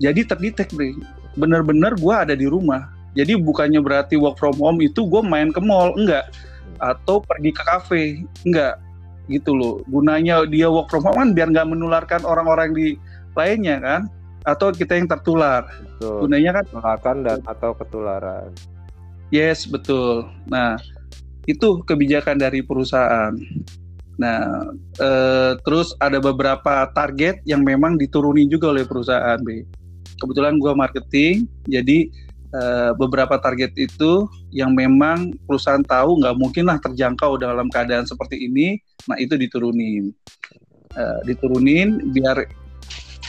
Jadi 0.00 0.24
terdetek 0.24 0.72
nih. 0.72 0.96
Bener-bener 1.34 1.94
gue 1.98 2.14
ada 2.14 2.34
di 2.34 2.46
rumah. 2.46 2.90
Jadi 3.18 3.34
bukannya 3.38 3.82
berarti 3.82 4.14
work 4.14 4.38
from 4.38 4.54
home 4.58 4.78
itu 4.82 5.02
gue 5.02 5.22
main 5.22 5.50
ke 5.50 5.58
mall, 5.58 5.90
enggak. 5.98 6.30
Atau 6.78 7.20
pergi 7.22 7.50
ke 7.50 7.62
kafe, 7.66 8.02
enggak. 8.46 8.78
Gitu 9.26 9.54
loh. 9.54 9.82
Gunanya 9.90 10.46
dia 10.46 10.70
work 10.70 10.90
from 10.90 11.06
home 11.06 11.18
kan 11.18 11.28
biar 11.34 11.50
nggak 11.50 11.68
menularkan 11.70 12.22
orang-orang 12.22 12.70
di 12.74 12.94
lainnya 13.34 13.82
kan. 13.82 14.00
Atau 14.46 14.72
kita 14.72 14.96
yang 14.96 15.10
tertular. 15.10 15.66
Betul. 15.98 16.26
Gunanya 16.26 16.50
kan 16.62 16.64
menularkan 16.70 17.16
dan 17.26 17.38
atau 17.44 17.70
ketularan. 17.74 18.50
Yes, 19.30 19.66
betul. 19.66 20.26
Nah, 20.50 20.74
itu 21.46 21.82
kebijakan 21.86 22.38
dari 22.38 22.62
perusahaan. 22.66 23.34
Nah, 24.20 24.70
eh, 25.00 25.52
terus 25.64 25.96
ada 25.96 26.20
beberapa 26.20 26.90
target 26.92 27.40
yang 27.48 27.64
memang 27.64 27.96
diturunin 27.96 28.50
juga 28.52 28.74
oleh 28.74 28.84
perusahaan 28.84 29.40
B. 29.40 29.64
Kebetulan 30.20 30.60
gue 30.60 30.72
marketing, 30.76 31.48
jadi 31.64 32.12
eh, 32.52 32.92
beberapa 33.00 33.40
target 33.40 33.72
itu 33.80 34.28
yang 34.52 34.76
memang 34.76 35.32
perusahaan 35.48 35.80
tahu 35.80 36.20
nggak 36.20 36.36
mungkin 36.36 36.68
lah 36.68 36.76
terjangkau 36.76 37.40
dalam 37.40 37.72
keadaan 37.72 38.04
seperti 38.04 38.44
ini, 38.44 38.76
nah 39.08 39.16
itu 39.16 39.40
diturunin, 39.40 40.12
eh, 40.94 41.18
diturunin 41.24 42.12
biar 42.12 42.44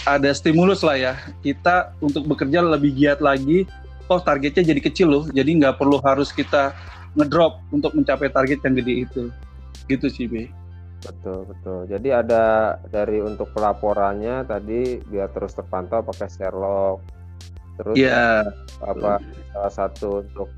ada 0.03 0.33
stimulus 0.33 0.81
lah 0.81 0.97
ya 0.97 1.13
kita 1.45 1.93
untuk 2.01 2.25
bekerja 2.25 2.59
lebih 2.59 2.91
giat 2.93 3.23
lagi. 3.23 3.63
Oh 4.11 4.19
targetnya 4.19 4.75
jadi 4.75 4.81
kecil 4.83 5.07
loh, 5.07 5.23
jadi 5.31 5.47
nggak 5.47 5.79
perlu 5.79 5.95
harus 6.03 6.35
kita 6.35 6.75
ngedrop 7.15 7.63
untuk 7.71 7.95
mencapai 7.95 8.27
target 8.27 8.59
yang 8.67 8.75
gede 8.75 8.93
itu, 9.07 9.23
gitu 9.87 10.07
sih 10.11 10.27
B. 10.27 10.51
Betul, 11.01 11.49
betul. 11.49 11.79
Jadi 11.89 12.09
ada 12.13 12.77
dari 12.85 13.17
untuk 13.17 13.49
pelaporannya 13.57 14.45
tadi 14.45 15.01
biar 15.01 15.33
terus 15.33 15.57
terpantau 15.57 16.05
pakai 16.05 16.29
Sherlock. 16.29 17.01
Terus 17.81 17.97
yeah. 17.97 18.45
apa 18.85 19.17
salah 19.49 19.73
satu 19.73 20.21
untuk 20.21 20.49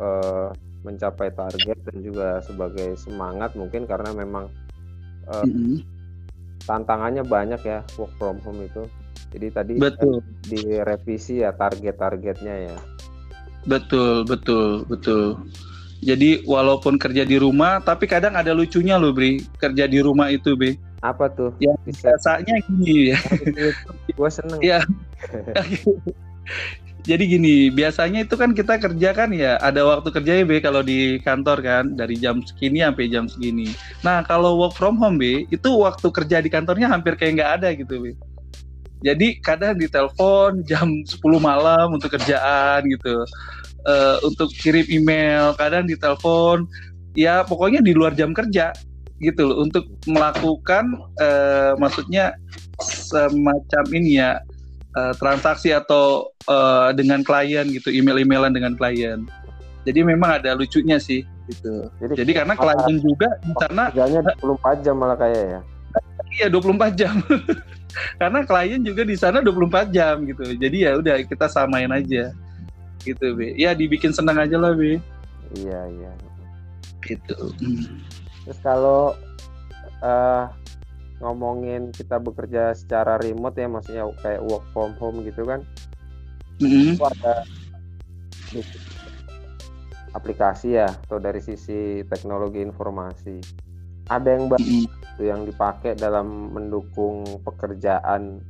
uh, 0.00 0.48
mencapai 0.80 1.28
target 1.36 1.76
dan 1.84 1.96
juga 2.00 2.40
sebagai 2.40 2.96
semangat 2.96 3.52
mungkin 3.52 3.84
karena 3.84 4.16
memang 4.16 4.48
uh, 5.28 5.44
mm 5.44 5.52
-hmm. 5.52 5.76
tantangannya 6.64 7.20
banyak 7.20 7.60
ya 7.60 7.84
work 8.00 8.12
from 8.16 8.40
home 8.40 8.64
itu. 8.64 8.88
Jadi 9.30 9.46
tadi 9.52 9.72
betul. 9.76 10.24
direvisi 10.48 11.44
ya 11.44 11.52
target-targetnya 11.52 12.54
ya. 12.72 12.78
Betul, 13.68 14.24
betul, 14.24 14.88
betul. 14.88 15.36
Jadi 16.00 16.40
walaupun 16.48 16.96
kerja 16.96 17.28
di 17.28 17.36
rumah, 17.36 17.84
tapi 17.84 18.08
kadang 18.08 18.32
ada 18.32 18.56
lucunya 18.56 18.96
loh, 18.96 19.12
Bri. 19.12 19.44
Kerja 19.60 19.84
di 19.84 20.00
rumah 20.00 20.32
itu, 20.32 20.56
Bri. 20.56 20.80
Apa 21.04 21.28
tuh? 21.32 21.52
Ya, 21.60 21.76
biasanya 21.84 22.56
gini 22.64 22.96
ya. 23.12 23.18
Gue 24.16 24.30
seneng. 24.32 24.60
Ya. 24.64 24.80
Jadi 27.00 27.24
gini, 27.32 27.72
biasanya 27.72 28.28
itu 28.28 28.36
kan 28.36 28.52
kita 28.52 28.76
kerja 28.76 29.16
kan 29.16 29.32
ya 29.32 29.56
ada 29.56 29.88
waktu 29.88 30.12
kerja 30.12 30.36
ya 30.36 30.44
Be 30.44 30.60
kalau 30.60 30.84
di 30.84 31.16
kantor 31.24 31.64
kan 31.64 31.84
dari 31.96 32.20
jam 32.20 32.44
segini 32.44 32.84
sampai 32.84 33.08
jam 33.08 33.24
segini. 33.24 33.72
Nah 34.04 34.20
kalau 34.20 34.60
work 34.60 34.76
from 34.76 35.00
home 35.00 35.16
Be 35.16 35.48
itu 35.48 35.70
waktu 35.80 36.12
kerja 36.12 36.44
di 36.44 36.52
kantornya 36.52 36.92
hampir 36.92 37.16
kayak 37.16 37.40
nggak 37.40 37.52
ada 37.60 37.68
gitu 37.72 38.04
Be. 38.04 38.12
Jadi 39.00 39.40
kadang 39.40 39.80
ditelepon 39.80 40.60
jam 40.68 40.92
10 41.00 41.16
malam 41.40 41.96
untuk 41.96 42.12
kerjaan 42.12 42.84
gitu 42.84 43.24
uh, 43.86 44.16
untuk 44.26 44.50
kirim 44.52 44.84
email, 44.90 45.54
kadang 45.56 45.86
ditelepon, 45.86 46.66
ya 47.14 47.42
pokoknya 47.46 47.80
di 47.80 47.92
luar 47.92 48.14
jam 48.14 48.32
kerja 48.34 48.72
gitu 49.20 49.52
loh 49.52 49.68
untuk 49.68 49.84
melakukan 50.08 50.96
uh, 51.20 51.76
maksudnya 51.76 52.32
semacam 52.80 53.84
ini 53.92 54.16
ya 54.16 54.40
uh, 54.96 55.12
transaksi 55.20 55.76
atau 55.76 56.32
uh, 56.48 56.88
dengan 56.96 57.20
klien 57.20 57.68
gitu, 57.68 57.92
email-emailan 57.92 58.56
dengan 58.56 58.72
klien. 58.74 59.28
Jadi 59.84 60.00
memang 60.04 60.40
ada 60.40 60.56
lucunya 60.56 60.96
sih 61.00 61.24
gitu. 61.48 61.88
Jadi, 62.00 62.24
Jadi 62.24 62.32
karena 62.32 62.54
klien 62.56 62.96
juga 63.00 63.28
di 63.44 63.52
sana 63.60 63.82
kerjanya 63.92 64.20
24 64.40 64.84
jam 64.84 64.94
malah 64.96 65.16
kayak 65.20 65.44
ya. 65.44 65.60
Iya 66.30 66.46
24 66.52 67.00
jam. 67.00 67.14
karena 68.20 68.40
klien 68.46 68.80
juga 68.80 69.02
di 69.02 69.16
sana 69.18 69.44
24 69.44 69.90
jam 69.92 70.24
gitu. 70.24 70.44
Jadi 70.56 70.76
ya 70.88 70.96
udah 70.96 71.16
kita 71.26 71.50
samain 71.50 71.90
aja 71.90 72.32
gitu 73.02 73.32
be 73.34 73.56
ya 73.56 73.72
dibikin 73.72 74.12
senang 74.12 74.36
aja 74.36 74.60
lah 74.60 74.76
be 74.76 75.00
iya 75.56 75.80
iya. 75.88 76.12
Gitu. 77.00 77.34
Terus 78.44 78.58
kalau 78.60 79.16
uh, 80.04 80.44
ngomongin 81.20 81.92
kita 81.92 82.20
bekerja 82.20 82.76
secara 82.76 83.20
remote 83.20 83.56
ya 83.56 83.68
maksudnya 83.68 84.04
kayak 84.20 84.44
work 84.44 84.64
from 84.72 84.92
home 84.96 85.20
gitu 85.24 85.44
kan 85.44 85.64
mm-hmm. 86.60 86.96
itu 86.96 87.04
ada 87.04 87.34
aplikasi 90.12 90.76
ya 90.80 90.88
atau 91.06 91.22
dari 91.22 91.38
sisi 91.38 92.02
teknologi 92.08 92.60
informasi. 92.60 93.40
Ada 94.10 94.28
yang 94.36 94.44
baru 94.50 94.60
mm-hmm. 94.60 95.22
yang 95.22 95.40
dipakai 95.46 95.94
dalam 95.94 96.50
mendukung 96.50 97.24
pekerjaan 97.46 98.42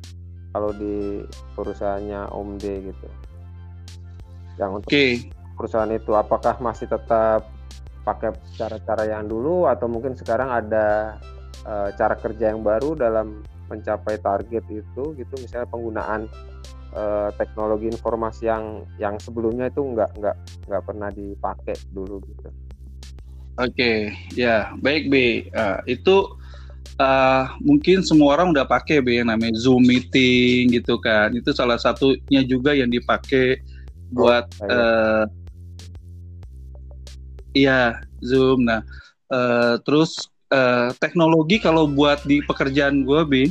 kalau 0.50 0.74
di 0.74 1.22
perusahaannya 1.54 2.32
Om 2.34 2.58
D 2.58 2.64
gitu 2.90 3.08
yang 4.60 4.76
untuk 4.76 4.92
okay. 4.92 5.32
perusahaan 5.56 5.88
itu 5.88 6.12
apakah 6.12 6.60
masih 6.60 6.86
tetap 6.86 7.48
pakai 8.04 8.36
cara-cara 8.56 9.08
yang 9.08 9.24
dulu 9.24 9.64
atau 9.64 9.88
mungkin 9.88 10.12
sekarang 10.16 10.52
ada 10.52 11.16
uh, 11.64 11.88
cara 11.96 12.16
kerja 12.16 12.52
yang 12.52 12.60
baru 12.60 12.92
dalam 12.96 13.40
mencapai 13.72 14.20
target 14.20 14.64
itu 14.68 15.14
gitu 15.16 15.34
misalnya 15.38 15.68
penggunaan 15.70 16.26
uh, 16.92 17.30
teknologi 17.38 17.86
informasi 17.88 18.50
yang 18.50 18.84
yang 18.98 19.14
sebelumnya 19.22 19.70
itu 19.70 19.80
nggak 19.80 20.10
nggak 20.18 20.36
nggak 20.68 20.82
pernah 20.82 21.08
dipakai 21.08 21.76
dulu 21.94 22.18
gitu. 22.28 22.50
Oke, 23.60 23.76
okay. 23.76 23.98
ya 24.32 24.72
baik 24.80 25.12
B. 25.12 25.46
Uh, 25.52 25.84
itu 25.84 26.32
uh, 26.96 27.44
mungkin 27.60 28.00
semua 28.00 28.40
orang 28.40 28.56
udah 28.56 28.64
pakai 28.64 29.04
B 29.04 29.20
yang 29.20 29.28
namanya 29.28 29.54
Zoom 29.60 29.84
meeting 29.84 30.72
gitu 30.72 30.96
kan. 30.98 31.30
Itu 31.36 31.52
salah 31.52 31.76
satunya 31.76 32.40
juga 32.42 32.72
yang 32.72 32.88
dipakai 32.88 33.60
buat 34.10 34.46
oh, 34.62 34.68
uh, 34.70 35.24
iya 37.54 37.98
Zoom. 38.22 38.66
Nah, 38.66 38.82
uh, 39.32 39.78
terus 39.82 40.30
uh, 40.54 40.92
teknologi 40.98 41.58
kalau 41.58 41.86
buat 41.88 42.22
di 42.26 42.42
pekerjaan 42.44 43.02
gue, 43.06 43.20
Bi, 43.26 43.44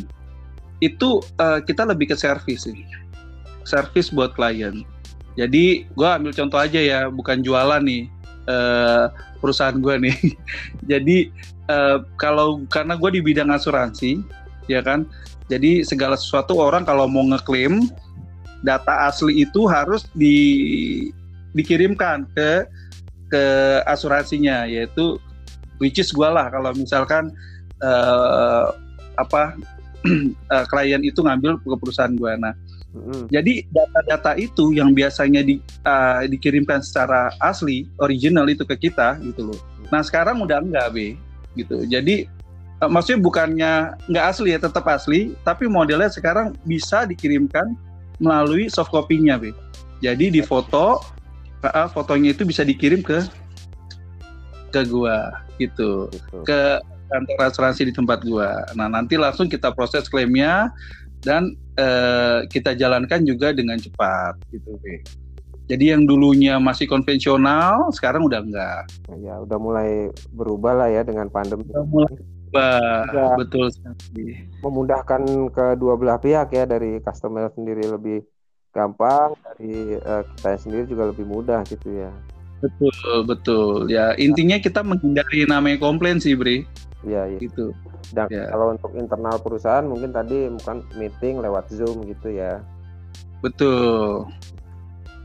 itu 0.80 1.24
uh, 1.40 1.60
kita 1.64 1.88
lebih 1.88 2.14
ke 2.14 2.16
service 2.16 2.68
sih. 2.68 2.78
Service 3.68 4.12
buat 4.14 4.34
klien. 4.36 4.84
Jadi 5.38 5.88
gue 5.88 6.08
ambil 6.08 6.36
contoh 6.36 6.60
aja 6.60 6.80
ya, 6.80 7.00
bukan 7.08 7.40
jualan 7.40 7.80
nih 7.84 8.12
uh, 8.52 9.08
perusahaan 9.40 9.78
gue 9.78 9.96
nih. 10.10 10.18
Jadi 10.92 11.32
uh, 11.72 12.04
kalau 12.20 12.64
karena 12.68 13.00
gue 13.00 13.20
di 13.20 13.22
bidang 13.24 13.52
asuransi, 13.52 14.20
ya 14.68 14.84
kan. 14.84 15.08
Jadi 15.50 15.82
segala 15.82 16.14
sesuatu 16.14 16.62
orang 16.62 16.86
kalau 16.86 17.10
mau 17.10 17.26
ngeklaim 17.26 17.90
data 18.66 19.08
asli 19.08 19.44
itu 19.44 19.66
harus 19.70 20.08
di 20.12 20.38
dikirimkan 21.56 22.28
ke 22.36 22.66
ke 23.30 23.44
asuransinya, 23.86 24.66
yaitu 24.66 25.18
which 25.78 26.02
is 26.02 26.10
gue 26.10 26.28
lah 26.28 26.50
kalau 26.50 26.74
misalkan 26.74 27.30
uh, 27.82 28.74
apa 29.18 29.56
uh, 30.50 30.66
klien 30.72 31.02
itu 31.06 31.22
ngambil 31.22 31.62
ke 31.62 31.78
perusahaan 31.78 32.14
gue. 32.14 32.34
Nah 32.40 32.54
Mm-hmm. 32.90 33.24
Jadi 33.30 33.54
data-data 33.70 34.32
itu 34.34 34.74
yang 34.74 34.98
biasanya 34.98 35.46
di, 35.46 35.62
uh, 35.86 36.26
dikirimkan 36.26 36.82
secara 36.82 37.30
asli, 37.38 37.86
original 38.02 38.50
itu 38.50 38.66
ke 38.66 38.90
kita 38.90 39.22
gitu 39.22 39.54
loh. 39.54 39.60
Nah 39.94 40.02
sekarang 40.02 40.42
udah 40.42 40.58
enggak 40.58 40.90
be, 40.90 41.14
gitu. 41.54 41.86
Jadi 41.86 42.26
uh, 42.82 42.90
maksudnya 42.90 43.22
bukannya 43.22 43.74
nggak 44.10 44.26
asli 44.26 44.58
ya, 44.58 44.60
tetap 44.60 44.90
asli, 44.90 45.38
tapi 45.46 45.70
modelnya 45.70 46.10
sekarang 46.10 46.58
bisa 46.66 47.06
dikirimkan 47.06 47.78
melalui 48.20 48.68
soft 48.68 48.92
copy-nya 48.92 49.40
be. 49.40 49.56
Jadi 50.00 50.32
di 50.32 50.42
foto, 50.44 51.04
fotonya 51.92 52.32
itu 52.32 52.48
bisa 52.48 52.64
dikirim 52.64 53.04
ke 53.04 53.20
ke 54.70 54.86
gua 54.88 55.44
gitu, 55.58 56.08
ke 56.46 56.80
kantor 57.10 57.40
asuransi 57.50 57.90
di 57.90 57.94
tempat 57.96 58.24
gua. 58.24 58.64
Nah 58.78 58.88
nanti 58.88 59.18
langsung 59.20 59.50
kita 59.50 59.74
proses 59.74 60.08
klaimnya 60.08 60.72
dan 61.26 61.58
uh, 61.76 62.48
kita 62.48 62.78
jalankan 62.78 63.28
juga 63.28 63.52
dengan 63.52 63.76
cepat 63.76 64.40
gitu 64.54 64.80
Be. 64.80 65.04
Jadi 65.70 65.94
yang 65.94 66.10
dulunya 66.10 66.58
masih 66.58 66.90
konvensional, 66.90 67.94
sekarang 67.94 68.26
udah 68.26 68.42
enggak. 68.42 68.90
Ya, 69.22 69.38
udah 69.38 69.58
mulai 69.62 70.10
berubah 70.34 70.74
lah 70.74 70.90
ya 70.90 71.06
dengan 71.06 71.30
pandemi. 71.30 71.62
Udah 71.70 71.86
mulai 71.86 72.14
berubah, 72.52 73.38
betul 73.38 73.66
sekali. 73.70 74.26
Memudahkan 74.66 75.22
kedua 75.54 75.94
belah 75.96 76.20
pihak 76.20 76.50
ya, 76.52 76.64
dari 76.66 76.98
customer 77.00 77.50
sendiri 77.54 77.86
lebih 77.86 78.26
gampang, 78.74 79.34
dari 79.46 79.98
uh, 80.02 80.26
kita 80.36 80.58
sendiri 80.58 80.84
juga 80.90 81.10
lebih 81.10 81.26
mudah 81.26 81.62
gitu 81.70 81.90
ya. 81.94 82.12
Betul, 82.60 83.24
betul. 83.24 83.88
Ya, 83.88 84.12
intinya 84.20 84.60
kita 84.60 84.84
menghindari 84.84 85.48
namanya 85.48 85.80
komplain 85.80 86.20
sih, 86.20 86.36
Bri. 86.36 86.68
Iya, 87.08 87.32
iya. 87.32 87.40
Gitu. 87.40 87.72
Dan 88.12 88.28
ya. 88.28 88.52
kalau 88.52 88.76
untuk 88.76 88.92
internal 89.00 89.38
perusahaan 89.40 89.86
mungkin 89.88 90.12
tadi 90.12 90.52
bukan 90.60 90.84
meeting 91.00 91.40
lewat 91.40 91.72
Zoom 91.72 92.04
gitu 92.04 92.34
ya. 92.36 92.60
Betul. 93.40 94.28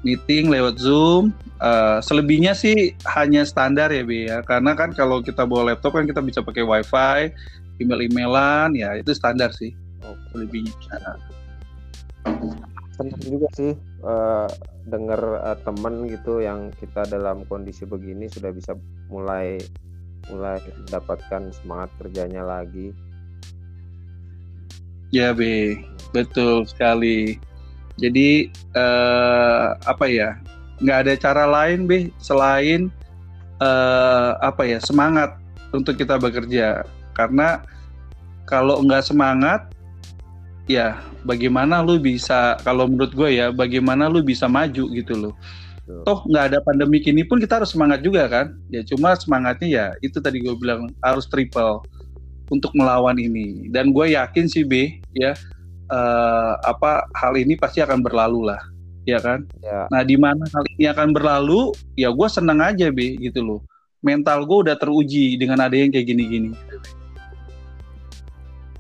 Meeting 0.05 0.53
lewat 0.53 0.77
Zoom. 0.77 1.33
Uh, 1.65 1.97
selebihnya 2.05 2.53
sih 2.53 2.93
hanya 3.17 3.43
standar 3.49 3.89
ya, 3.89 4.05
Bi 4.05 4.29
ya. 4.29 4.45
Karena 4.45 4.77
kan 4.77 4.93
kalau 4.93 5.25
kita 5.25 5.49
bawa 5.49 5.73
laptop 5.73 5.97
kan 5.97 6.05
kita 6.05 6.21
bisa 6.21 6.45
pakai 6.45 6.61
WiFi, 6.61 7.33
email-emailan, 7.81 8.77
ya 8.77 9.01
itu 9.01 9.17
standar 9.17 9.51
sih. 9.57 9.73
Oh. 10.05 10.13
Selebihnya. 10.31 10.71
Senang 12.95 13.19
juga 13.27 13.49
sih 13.59 13.73
uh, 14.07 14.47
dengar 14.87 15.19
uh, 15.41 15.59
teman 15.65 16.07
gitu 16.07 16.45
yang 16.45 16.71
kita 16.79 17.09
dalam 17.09 17.43
kondisi 17.49 17.83
begini 17.89 18.31
sudah 18.31 18.55
bisa 18.55 18.79
mulai 19.11 19.59
mulai 20.31 20.61
mendapatkan 20.85 21.53
semangat 21.53 21.91
kerjanya 21.99 22.45
lagi. 22.45 22.95
Ya, 25.15 25.31
B, 25.31 25.75
betul 26.11 26.67
sekali. 26.67 27.39
Jadi 27.99 28.51
eh, 28.53 29.67
apa 29.75 30.05
ya? 30.11 30.39
Nggak 30.83 30.99
ada 31.07 31.13
cara 31.17 31.45
lain, 31.47 31.87
B, 31.87 32.11
selain 32.19 32.91
eh, 33.63 34.31
apa 34.43 34.63
ya 34.67 34.79
semangat 34.83 35.39
untuk 35.71 35.95
kita 35.99 36.19
bekerja. 36.19 36.83
Karena 37.15 37.63
kalau 38.45 38.83
nggak 38.83 39.07
semangat, 39.07 39.71
ya 40.67 40.99
bagaimana 41.23 41.81
lu 41.81 41.97
bisa? 42.03 42.59
Kalau 42.67 42.91
menurut 42.91 43.15
gue 43.15 43.31
ya, 43.39 43.55
bagaimana 43.55 44.11
lu 44.11 44.21
bisa 44.21 44.51
maju 44.51 44.85
gitu 44.91 45.15
loh 45.15 45.35
toh 45.85 46.25
nggak 46.25 46.45
ada 46.53 46.59
pandemi 46.65 46.97
ini 47.05 47.21
pun 47.29 47.37
kita 47.37 47.61
harus 47.61 47.77
semangat 47.77 48.01
juga 48.01 48.25
kan 48.25 48.57
ya 48.73 48.81
cuma 48.89 49.13
semangatnya 49.21 49.69
ya 49.69 49.87
itu 50.01 50.17
tadi 50.17 50.41
gue 50.41 50.57
bilang 50.57 50.89
harus 51.05 51.29
triple 51.29 51.85
untuk 52.49 52.73
melawan 52.73 53.21
ini 53.21 53.69
dan 53.69 53.93
gue 53.93 54.17
yakin 54.17 54.49
sih 54.49 54.65
B 54.65 54.97
ya 55.13 55.37
uh, 55.95 56.59
apa 56.67 57.07
hal 57.15 57.39
ini 57.39 57.55
pasti 57.55 57.79
akan 57.79 58.03
berlalu 58.03 58.51
lah 58.51 58.59
ya 59.07 59.23
kan 59.23 59.47
ya. 59.63 59.87
nah 59.95 60.03
di 60.03 60.19
mana 60.19 60.43
hal 60.51 60.65
ini 60.75 60.91
akan 60.91 61.15
berlalu 61.15 61.71
ya 61.95 62.11
gue 62.11 62.29
senang 62.29 62.59
aja 62.59 62.91
B 62.91 63.15
gitu 63.23 63.39
loh 63.47 63.61
mental 64.03 64.43
gue 64.43 64.59
udah 64.67 64.75
teruji 64.75 65.39
dengan 65.39 65.63
ada 65.63 65.79
yang 65.79 65.95
kayak 65.95 66.11
gini-gini 66.11 66.51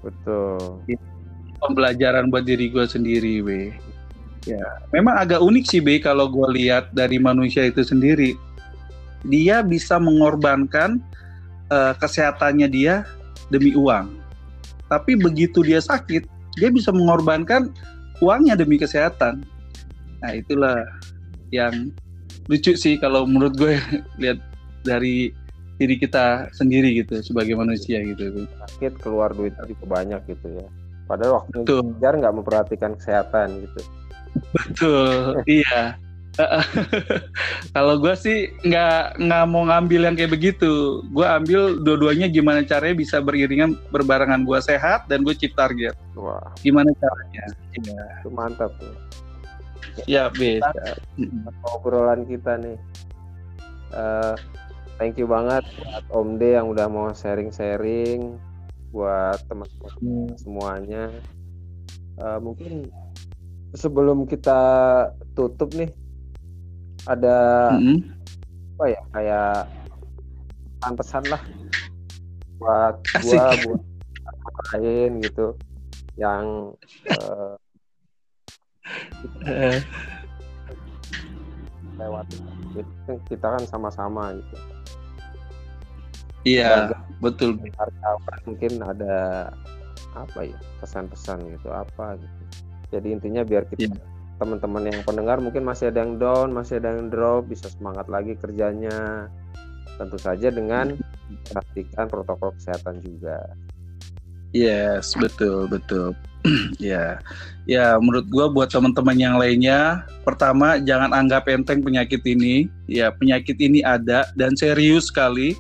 betul 0.03 0.83
pembelajaran 1.63 2.29
buat 2.29 2.43
diri 2.43 2.69
gue 2.69 2.85
sendiri 2.85 3.41
B 3.41 3.51
Ya, 4.45 4.61
memang 4.93 5.17
agak 5.17 5.41
unik 5.41 5.65
sih 5.65 5.81
B 5.81 5.97
kalau 6.05 6.29
gue 6.29 6.45
lihat 6.53 6.93
dari 6.93 7.17
manusia 7.17 7.65
itu 7.65 7.81
sendiri. 7.81 8.37
Dia 9.25 9.65
bisa 9.65 9.97
mengorbankan 9.97 11.01
uh, 11.73 11.97
kesehatannya 11.97 12.69
dia 12.69 13.09
demi 13.49 13.73
uang. 13.73 14.13
Tapi 14.93 15.17
begitu 15.17 15.65
dia 15.65 15.81
sakit, 15.81 16.29
dia 16.59 16.71
bisa 16.71 16.91
mengorbankan 16.95 17.71
uangnya 18.23 18.55
demi 18.59 18.79
kesehatan. 18.79 19.43
Nah, 20.23 20.33
itulah 20.33 20.87
yang 21.51 21.91
lucu 22.49 22.77
sih 22.77 22.97
kalau 23.01 23.25
menurut 23.25 23.55
gue 23.57 23.75
lihat 24.23 24.39
dari 24.85 25.33
diri 25.75 25.99
kita 25.99 26.49
sendiri 26.55 27.03
gitu 27.03 27.19
sebagai 27.25 27.59
manusia 27.59 27.99
gitu. 28.03 28.47
Sakit 28.67 29.03
keluar 29.03 29.35
duit 29.35 29.55
juga 29.67 29.85
banyak 30.01 30.21
gitu 30.31 30.63
ya. 30.63 30.67
Padahal 31.05 31.45
waktu 31.45 31.59
ngejar 31.69 32.15
nggak 32.17 32.35
memperhatikan 32.41 32.93
kesehatan 32.97 33.67
gitu. 33.67 33.81
Betul, 34.55 35.43
iya. 35.47 35.99
Kalau 37.75 37.95
gue 38.03 38.15
sih 38.19 38.51
nggak 38.67 39.23
nggak 39.23 39.45
mau 39.47 39.67
ngambil 39.71 40.11
yang 40.11 40.17
kayak 40.19 40.35
begitu. 40.35 41.03
Gue 41.15 41.27
ambil 41.27 41.79
dua-duanya 41.81 42.27
gimana 42.27 42.67
caranya 42.67 42.97
bisa 42.99 43.23
beriringan 43.23 43.79
berbarengan. 43.95 44.43
Gue 44.43 44.59
sehat 44.59 45.07
dan 45.07 45.23
gue 45.23 45.35
chip 45.35 45.55
target. 45.55 45.95
Wah. 46.19 46.43
Gimana 46.61 46.91
caranya? 46.99 47.45
Ya. 47.79 48.07
Itu 48.23 48.31
mantap 48.35 48.75
tuh. 48.83 48.95
Ya, 50.11 50.27
bisa. 50.35 50.75
Obrolan 51.71 52.27
kita 52.27 52.59
nih. 52.59 52.79
Uh, 53.95 54.35
thank 54.99 55.15
you 55.15 55.31
banget 55.31 55.63
buat 55.79 56.05
Om 56.11 56.43
D 56.43 56.59
yang 56.59 56.67
udah 56.67 56.91
mau 56.91 57.15
sharing-sharing 57.15 58.35
buat 58.91 59.39
teman-teman 59.47 59.95
hmm. 60.03 60.35
semuanya. 60.35 61.05
Uh, 62.19 62.39
mungkin 62.43 62.91
sebelum 63.75 64.27
kita 64.27 64.59
tutup 65.35 65.75
nih 65.75 65.91
ada 67.05 67.37
mm-hmm. 67.77 67.99
apa 68.77 68.85
ya 68.91 69.03
kayak 69.13 69.57
pesan 70.85 71.25
lah 71.33 71.41
buat 72.61 72.97
Asik. 73.17 73.41
gua 73.41 73.57
buat 74.45 74.67
lain 74.77 75.25
gitu 75.25 75.57
yang 76.21 76.77
uh, 77.17 77.57
lewat 81.97 82.27
kita 83.29 83.47
kan 83.57 83.65
sama-sama 83.65 84.37
gitu 84.37 84.57
iya 86.45 86.93
betul 87.25 87.57
mungkin 88.45 88.73
ada 88.85 89.49
apa 90.15 90.47
ya 90.47 90.59
pesan-pesan 90.85 91.43
gitu 91.59 91.73
apa 91.73 92.21
gitu 92.21 92.43
jadi 92.93 93.09
intinya 93.19 93.43
biar 93.43 93.65
kita 93.73 93.91
yeah. 93.91 94.14
Teman-teman 94.39 94.91
yang 94.91 95.01
pendengar 95.07 95.39
mungkin 95.39 95.63
masih 95.63 95.95
ada 95.95 96.03
yang 96.03 96.19
down 96.19 96.51
masih 96.51 96.83
ada 96.83 96.99
yang 96.99 97.09
drop 97.11 97.47
bisa 97.47 97.71
semangat 97.71 98.07
lagi 98.11 98.35
kerjanya. 98.39 99.31
Tentu 99.95 100.19
saja 100.19 100.51
dengan 100.51 100.99
perhatikan 101.47 102.11
protokol 102.11 102.51
kesehatan 102.59 102.99
juga. 102.99 103.39
Yes 104.55 105.15
betul 105.19 105.71
betul. 105.71 106.15
Ya 106.77 107.25
ya 107.65 107.97
menurut 107.97 108.29
gua 108.29 108.53
buat 108.53 108.69
teman-teman 108.69 109.17
yang 109.17 109.41
lainnya 109.41 110.05
pertama 110.29 110.77
jangan 110.77 111.15
anggap 111.17 111.49
enteng 111.49 111.81
penyakit 111.81 112.21
ini. 112.27 112.69
Ya 112.85 113.09
penyakit 113.15 113.57
ini 113.63 113.81
ada 113.81 114.29
dan 114.37 114.53
serius 114.53 115.09
sekali. 115.09 115.57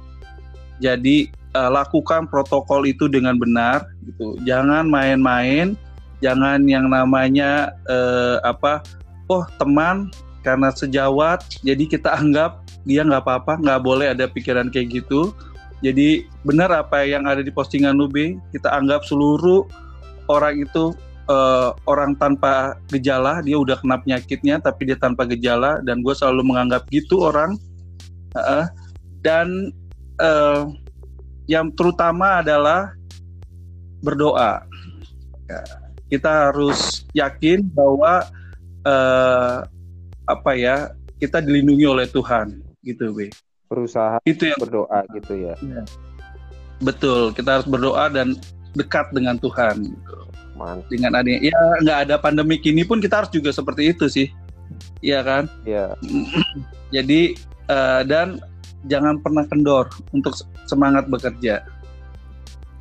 Jadi 0.82 1.32
uh, 1.56 1.70
lakukan 1.70 2.28
protokol 2.28 2.84
itu 2.84 3.08
dengan 3.08 3.38
benar 3.38 3.86
gitu. 4.04 4.36
Jangan 4.44 4.90
main-main 4.90 5.78
jangan 6.22 6.62
yang 6.66 6.90
namanya 6.90 7.74
uh, 7.88 8.38
apa 8.44 8.84
oh 9.32 9.42
teman 9.56 10.12
karena 10.44 10.68
sejawat 10.70 11.40
jadi 11.64 11.84
kita 11.88 12.12
anggap 12.20 12.60
dia 12.84 13.00
nggak 13.00 13.24
apa-apa 13.24 13.58
nggak 13.64 13.80
boleh 13.80 14.12
ada 14.12 14.28
pikiran 14.28 14.68
kayak 14.68 15.02
gitu. 15.02 15.32
Jadi 15.84 16.24
benar 16.48 16.72
apa 16.72 17.04
yang 17.04 17.28
ada 17.28 17.44
di 17.44 17.52
postingan 17.52 17.96
Nube 17.96 18.40
kita 18.52 18.72
anggap 18.72 19.04
seluruh 19.04 19.68
orang 20.32 20.64
itu 20.64 20.96
uh, 21.28 21.76
orang 21.84 22.16
tanpa 22.16 22.76
gejala 22.88 23.44
dia 23.44 23.56
udah 23.60 23.76
kena 23.80 24.00
penyakitnya 24.00 24.60
tapi 24.64 24.88
dia 24.88 24.96
tanpa 24.96 25.28
gejala 25.28 25.84
dan 25.84 26.00
gue 26.00 26.14
selalu 26.16 26.44
menganggap 26.44 26.88
gitu 26.88 27.24
orang. 27.28 27.56
Uh, 28.34 28.66
dan 29.20 29.72
uh, 30.20 30.68
yang 31.48 31.72
terutama 31.76 32.40
adalah 32.40 32.92
berdoa. 34.00 34.64
Ya, 35.48 35.60
kita 36.14 36.30
harus 36.50 37.02
yakin 37.10 37.66
bahwa 37.74 38.30
uh, 38.86 39.66
apa 40.30 40.50
ya 40.54 40.94
kita 41.18 41.42
dilindungi 41.42 41.82
oleh 41.90 42.06
Tuhan 42.06 42.62
gitu 42.86 43.10
be 43.10 43.34
berusaha 43.66 44.22
itu 44.22 44.54
yang 44.54 44.60
berdoa 44.62 45.02
gitu 45.18 45.34
ya. 45.34 45.54
ya. 45.58 45.82
betul 46.78 47.34
kita 47.34 47.58
harus 47.58 47.66
berdoa 47.66 48.06
dan 48.14 48.38
dekat 48.78 49.10
dengan 49.10 49.34
Tuhan 49.42 49.90
gitu. 49.90 50.16
Mantap. 50.54 50.86
dengan 50.86 51.18
adanya 51.18 51.50
ya 51.50 51.58
nggak 51.82 51.98
ada 52.06 52.14
pandemi 52.22 52.62
ini 52.62 52.86
pun 52.86 53.02
kita 53.02 53.26
harus 53.26 53.32
juga 53.34 53.50
seperti 53.50 53.90
itu 53.90 54.06
sih 54.06 54.30
Iya 55.02 55.20
kan 55.26 55.44
Iya. 55.66 55.98
jadi 56.94 57.34
uh, 57.66 58.06
dan 58.06 58.38
jangan 58.86 59.18
pernah 59.18 59.42
kendor 59.50 59.90
untuk 60.14 60.38
semangat 60.70 61.10
bekerja 61.10 61.66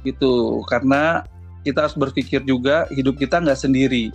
gitu 0.06 0.62
karena 0.68 1.24
kita 1.64 1.88
harus 1.88 1.96
berpikir 1.96 2.44
juga 2.44 2.86
hidup 2.92 3.18
kita 3.18 3.40
nggak 3.40 3.60
sendiri. 3.60 4.12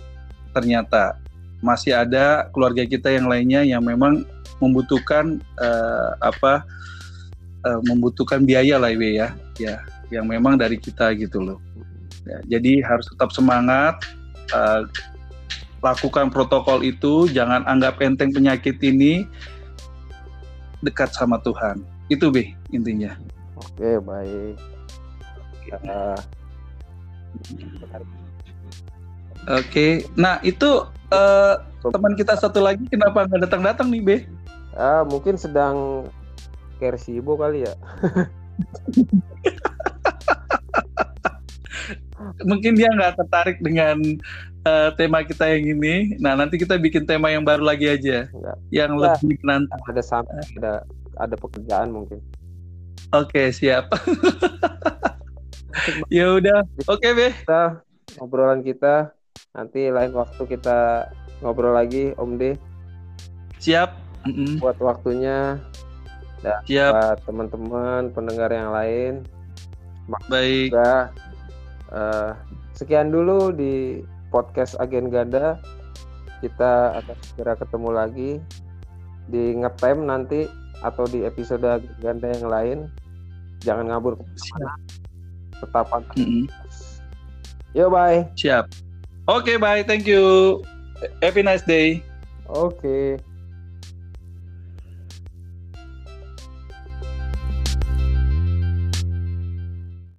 Ternyata 0.53 1.17
masih 1.59 1.91
ada 1.91 2.47
keluarga 2.55 2.87
kita 2.87 3.11
yang 3.11 3.27
lainnya 3.27 3.61
yang 3.67 3.83
memang 3.83 4.23
membutuhkan 4.63 5.43
uh, 5.59 6.15
apa 6.23 6.63
uh, 7.67 7.81
membutuhkan 7.83 8.45
biaya 8.45 8.79
lah 8.79 8.93
ya. 8.93 9.35
Ya 9.59 9.83
yang 10.09 10.25
memang 10.25 10.57
dari 10.57 10.77
kita 10.77 11.13
gitu 11.17 11.41
loh. 11.41 11.59
Ya, 12.25 12.57
jadi 12.57 12.81
harus 12.85 13.05
tetap 13.09 13.33
semangat 13.33 13.97
uh, 14.53 14.85
lakukan 15.79 16.27
protokol 16.29 16.83
itu 16.83 17.31
jangan 17.31 17.63
anggap 17.65 18.01
enteng 18.03 18.33
penyakit 18.35 18.77
ini 18.83 19.23
dekat 20.83 21.13
sama 21.15 21.39
Tuhan. 21.41 21.81
Itu 22.11 22.33
be 22.33 22.53
intinya. 22.73 23.15
Oke, 23.55 24.01
baik. 24.01 24.57
Uh, 25.85 26.17
Oke, 29.49 30.05
nah 30.13 30.37
itu 30.45 30.85
uh, 31.09 31.55
teman 31.89 32.13
kita 32.13 32.37
satu 32.37 32.61
lagi 32.61 32.85
kenapa 32.85 33.25
nggak 33.25 33.49
datang-datang 33.49 33.89
nih, 33.89 34.01
Be? 34.03 34.17
uh, 34.77 35.03
mungkin 35.07 35.35
sedang 35.39 36.05
kersibo 36.77 37.35
kali 37.35 37.65
ya. 37.65 37.73
Mungkin 42.39 42.75
dia 42.75 42.87
nggak 42.91 43.19
tertarik 43.19 43.57
dengan 43.59 43.99
uh, 44.63 44.95
tema 44.95 45.23
kita 45.27 45.43
yang 45.51 45.75
ini. 45.75 46.15
Nah, 46.23 46.35
nanti 46.39 46.55
kita 46.55 46.79
bikin 46.79 47.03
tema 47.03 47.31
yang 47.31 47.43
baru 47.43 47.63
lagi 47.63 47.87
aja, 47.87 48.27
Enggak. 48.31 48.57
yang 48.71 48.95
Enggak. 48.95 49.19
lebih 49.19 49.39
menantang. 49.43 49.79
Ada 49.91 50.03
sampai 50.03 50.39
ada 50.59 50.73
ada 51.19 51.35
pekerjaan 51.35 51.91
mungkin. 51.91 52.19
Oke, 53.11 53.51
siap. 53.51 53.91
ya 56.09 56.25
udah, 56.37 56.59
oke, 56.87 57.07
Be. 57.15 57.29
Kita 57.43 57.83
obrolan 58.17 58.65
kita. 58.65 59.13
Nanti 59.53 59.89
lain 59.89 60.13
waktu 60.13 60.45
kita 60.45 61.09
ngobrol 61.41 61.73
lagi 61.73 62.13
Om 62.17 62.37
D. 62.37 62.57
Siap. 63.59 63.91
Buat 64.61 64.77
waktunya. 64.79 65.57
Siap. 66.39 66.63
buat 66.95 67.19
teman-teman 67.27 68.13
pendengar 68.15 68.49
yang 68.51 68.71
lain. 68.71 69.13
Baik. 70.31 70.71
juga. 70.71 71.11
Eh, 71.89 72.31
sekian 72.77 73.11
dulu 73.11 73.51
di 73.51 74.01
podcast 74.29 74.79
Agen 74.79 75.11
Ganda. 75.11 75.59
Kita 76.39 77.03
akan 77.03 77.17
segera 77.25 77.53
ketemu 77.59 77.89
lagi. 77.91 78.31
Di 79.29 79.53
ngetem 79.59 80.07
nanti 80.07 80.47
atau 80.79 81.03
di 81.05 81.27
episode 81.27 81.65
Agen 81.67 81.93
Ganda 81.99 82.27
yang 82.31 82.47
lain. 82.47 82.79
Jangan 83.59 83.91
ngabur 83.91 84.15
Siap. 84.39 84.98
Tetap 85.59 85.85
pantau 85.91 86.15
Mm-mm. 86.17 86.45
yo 87.75 87.91
bye 87.91 88.25
Siap. 88.35 88.71
Oke, 89.29 89.61
bye. 89.61 89.85
Thank 89.85 90.09
you. 90.09 90.57
Have 91.21 91.37
a 91.37 91.43
nice 91.45 91.61
day. 91.61 92.01
oke 92.49 93.21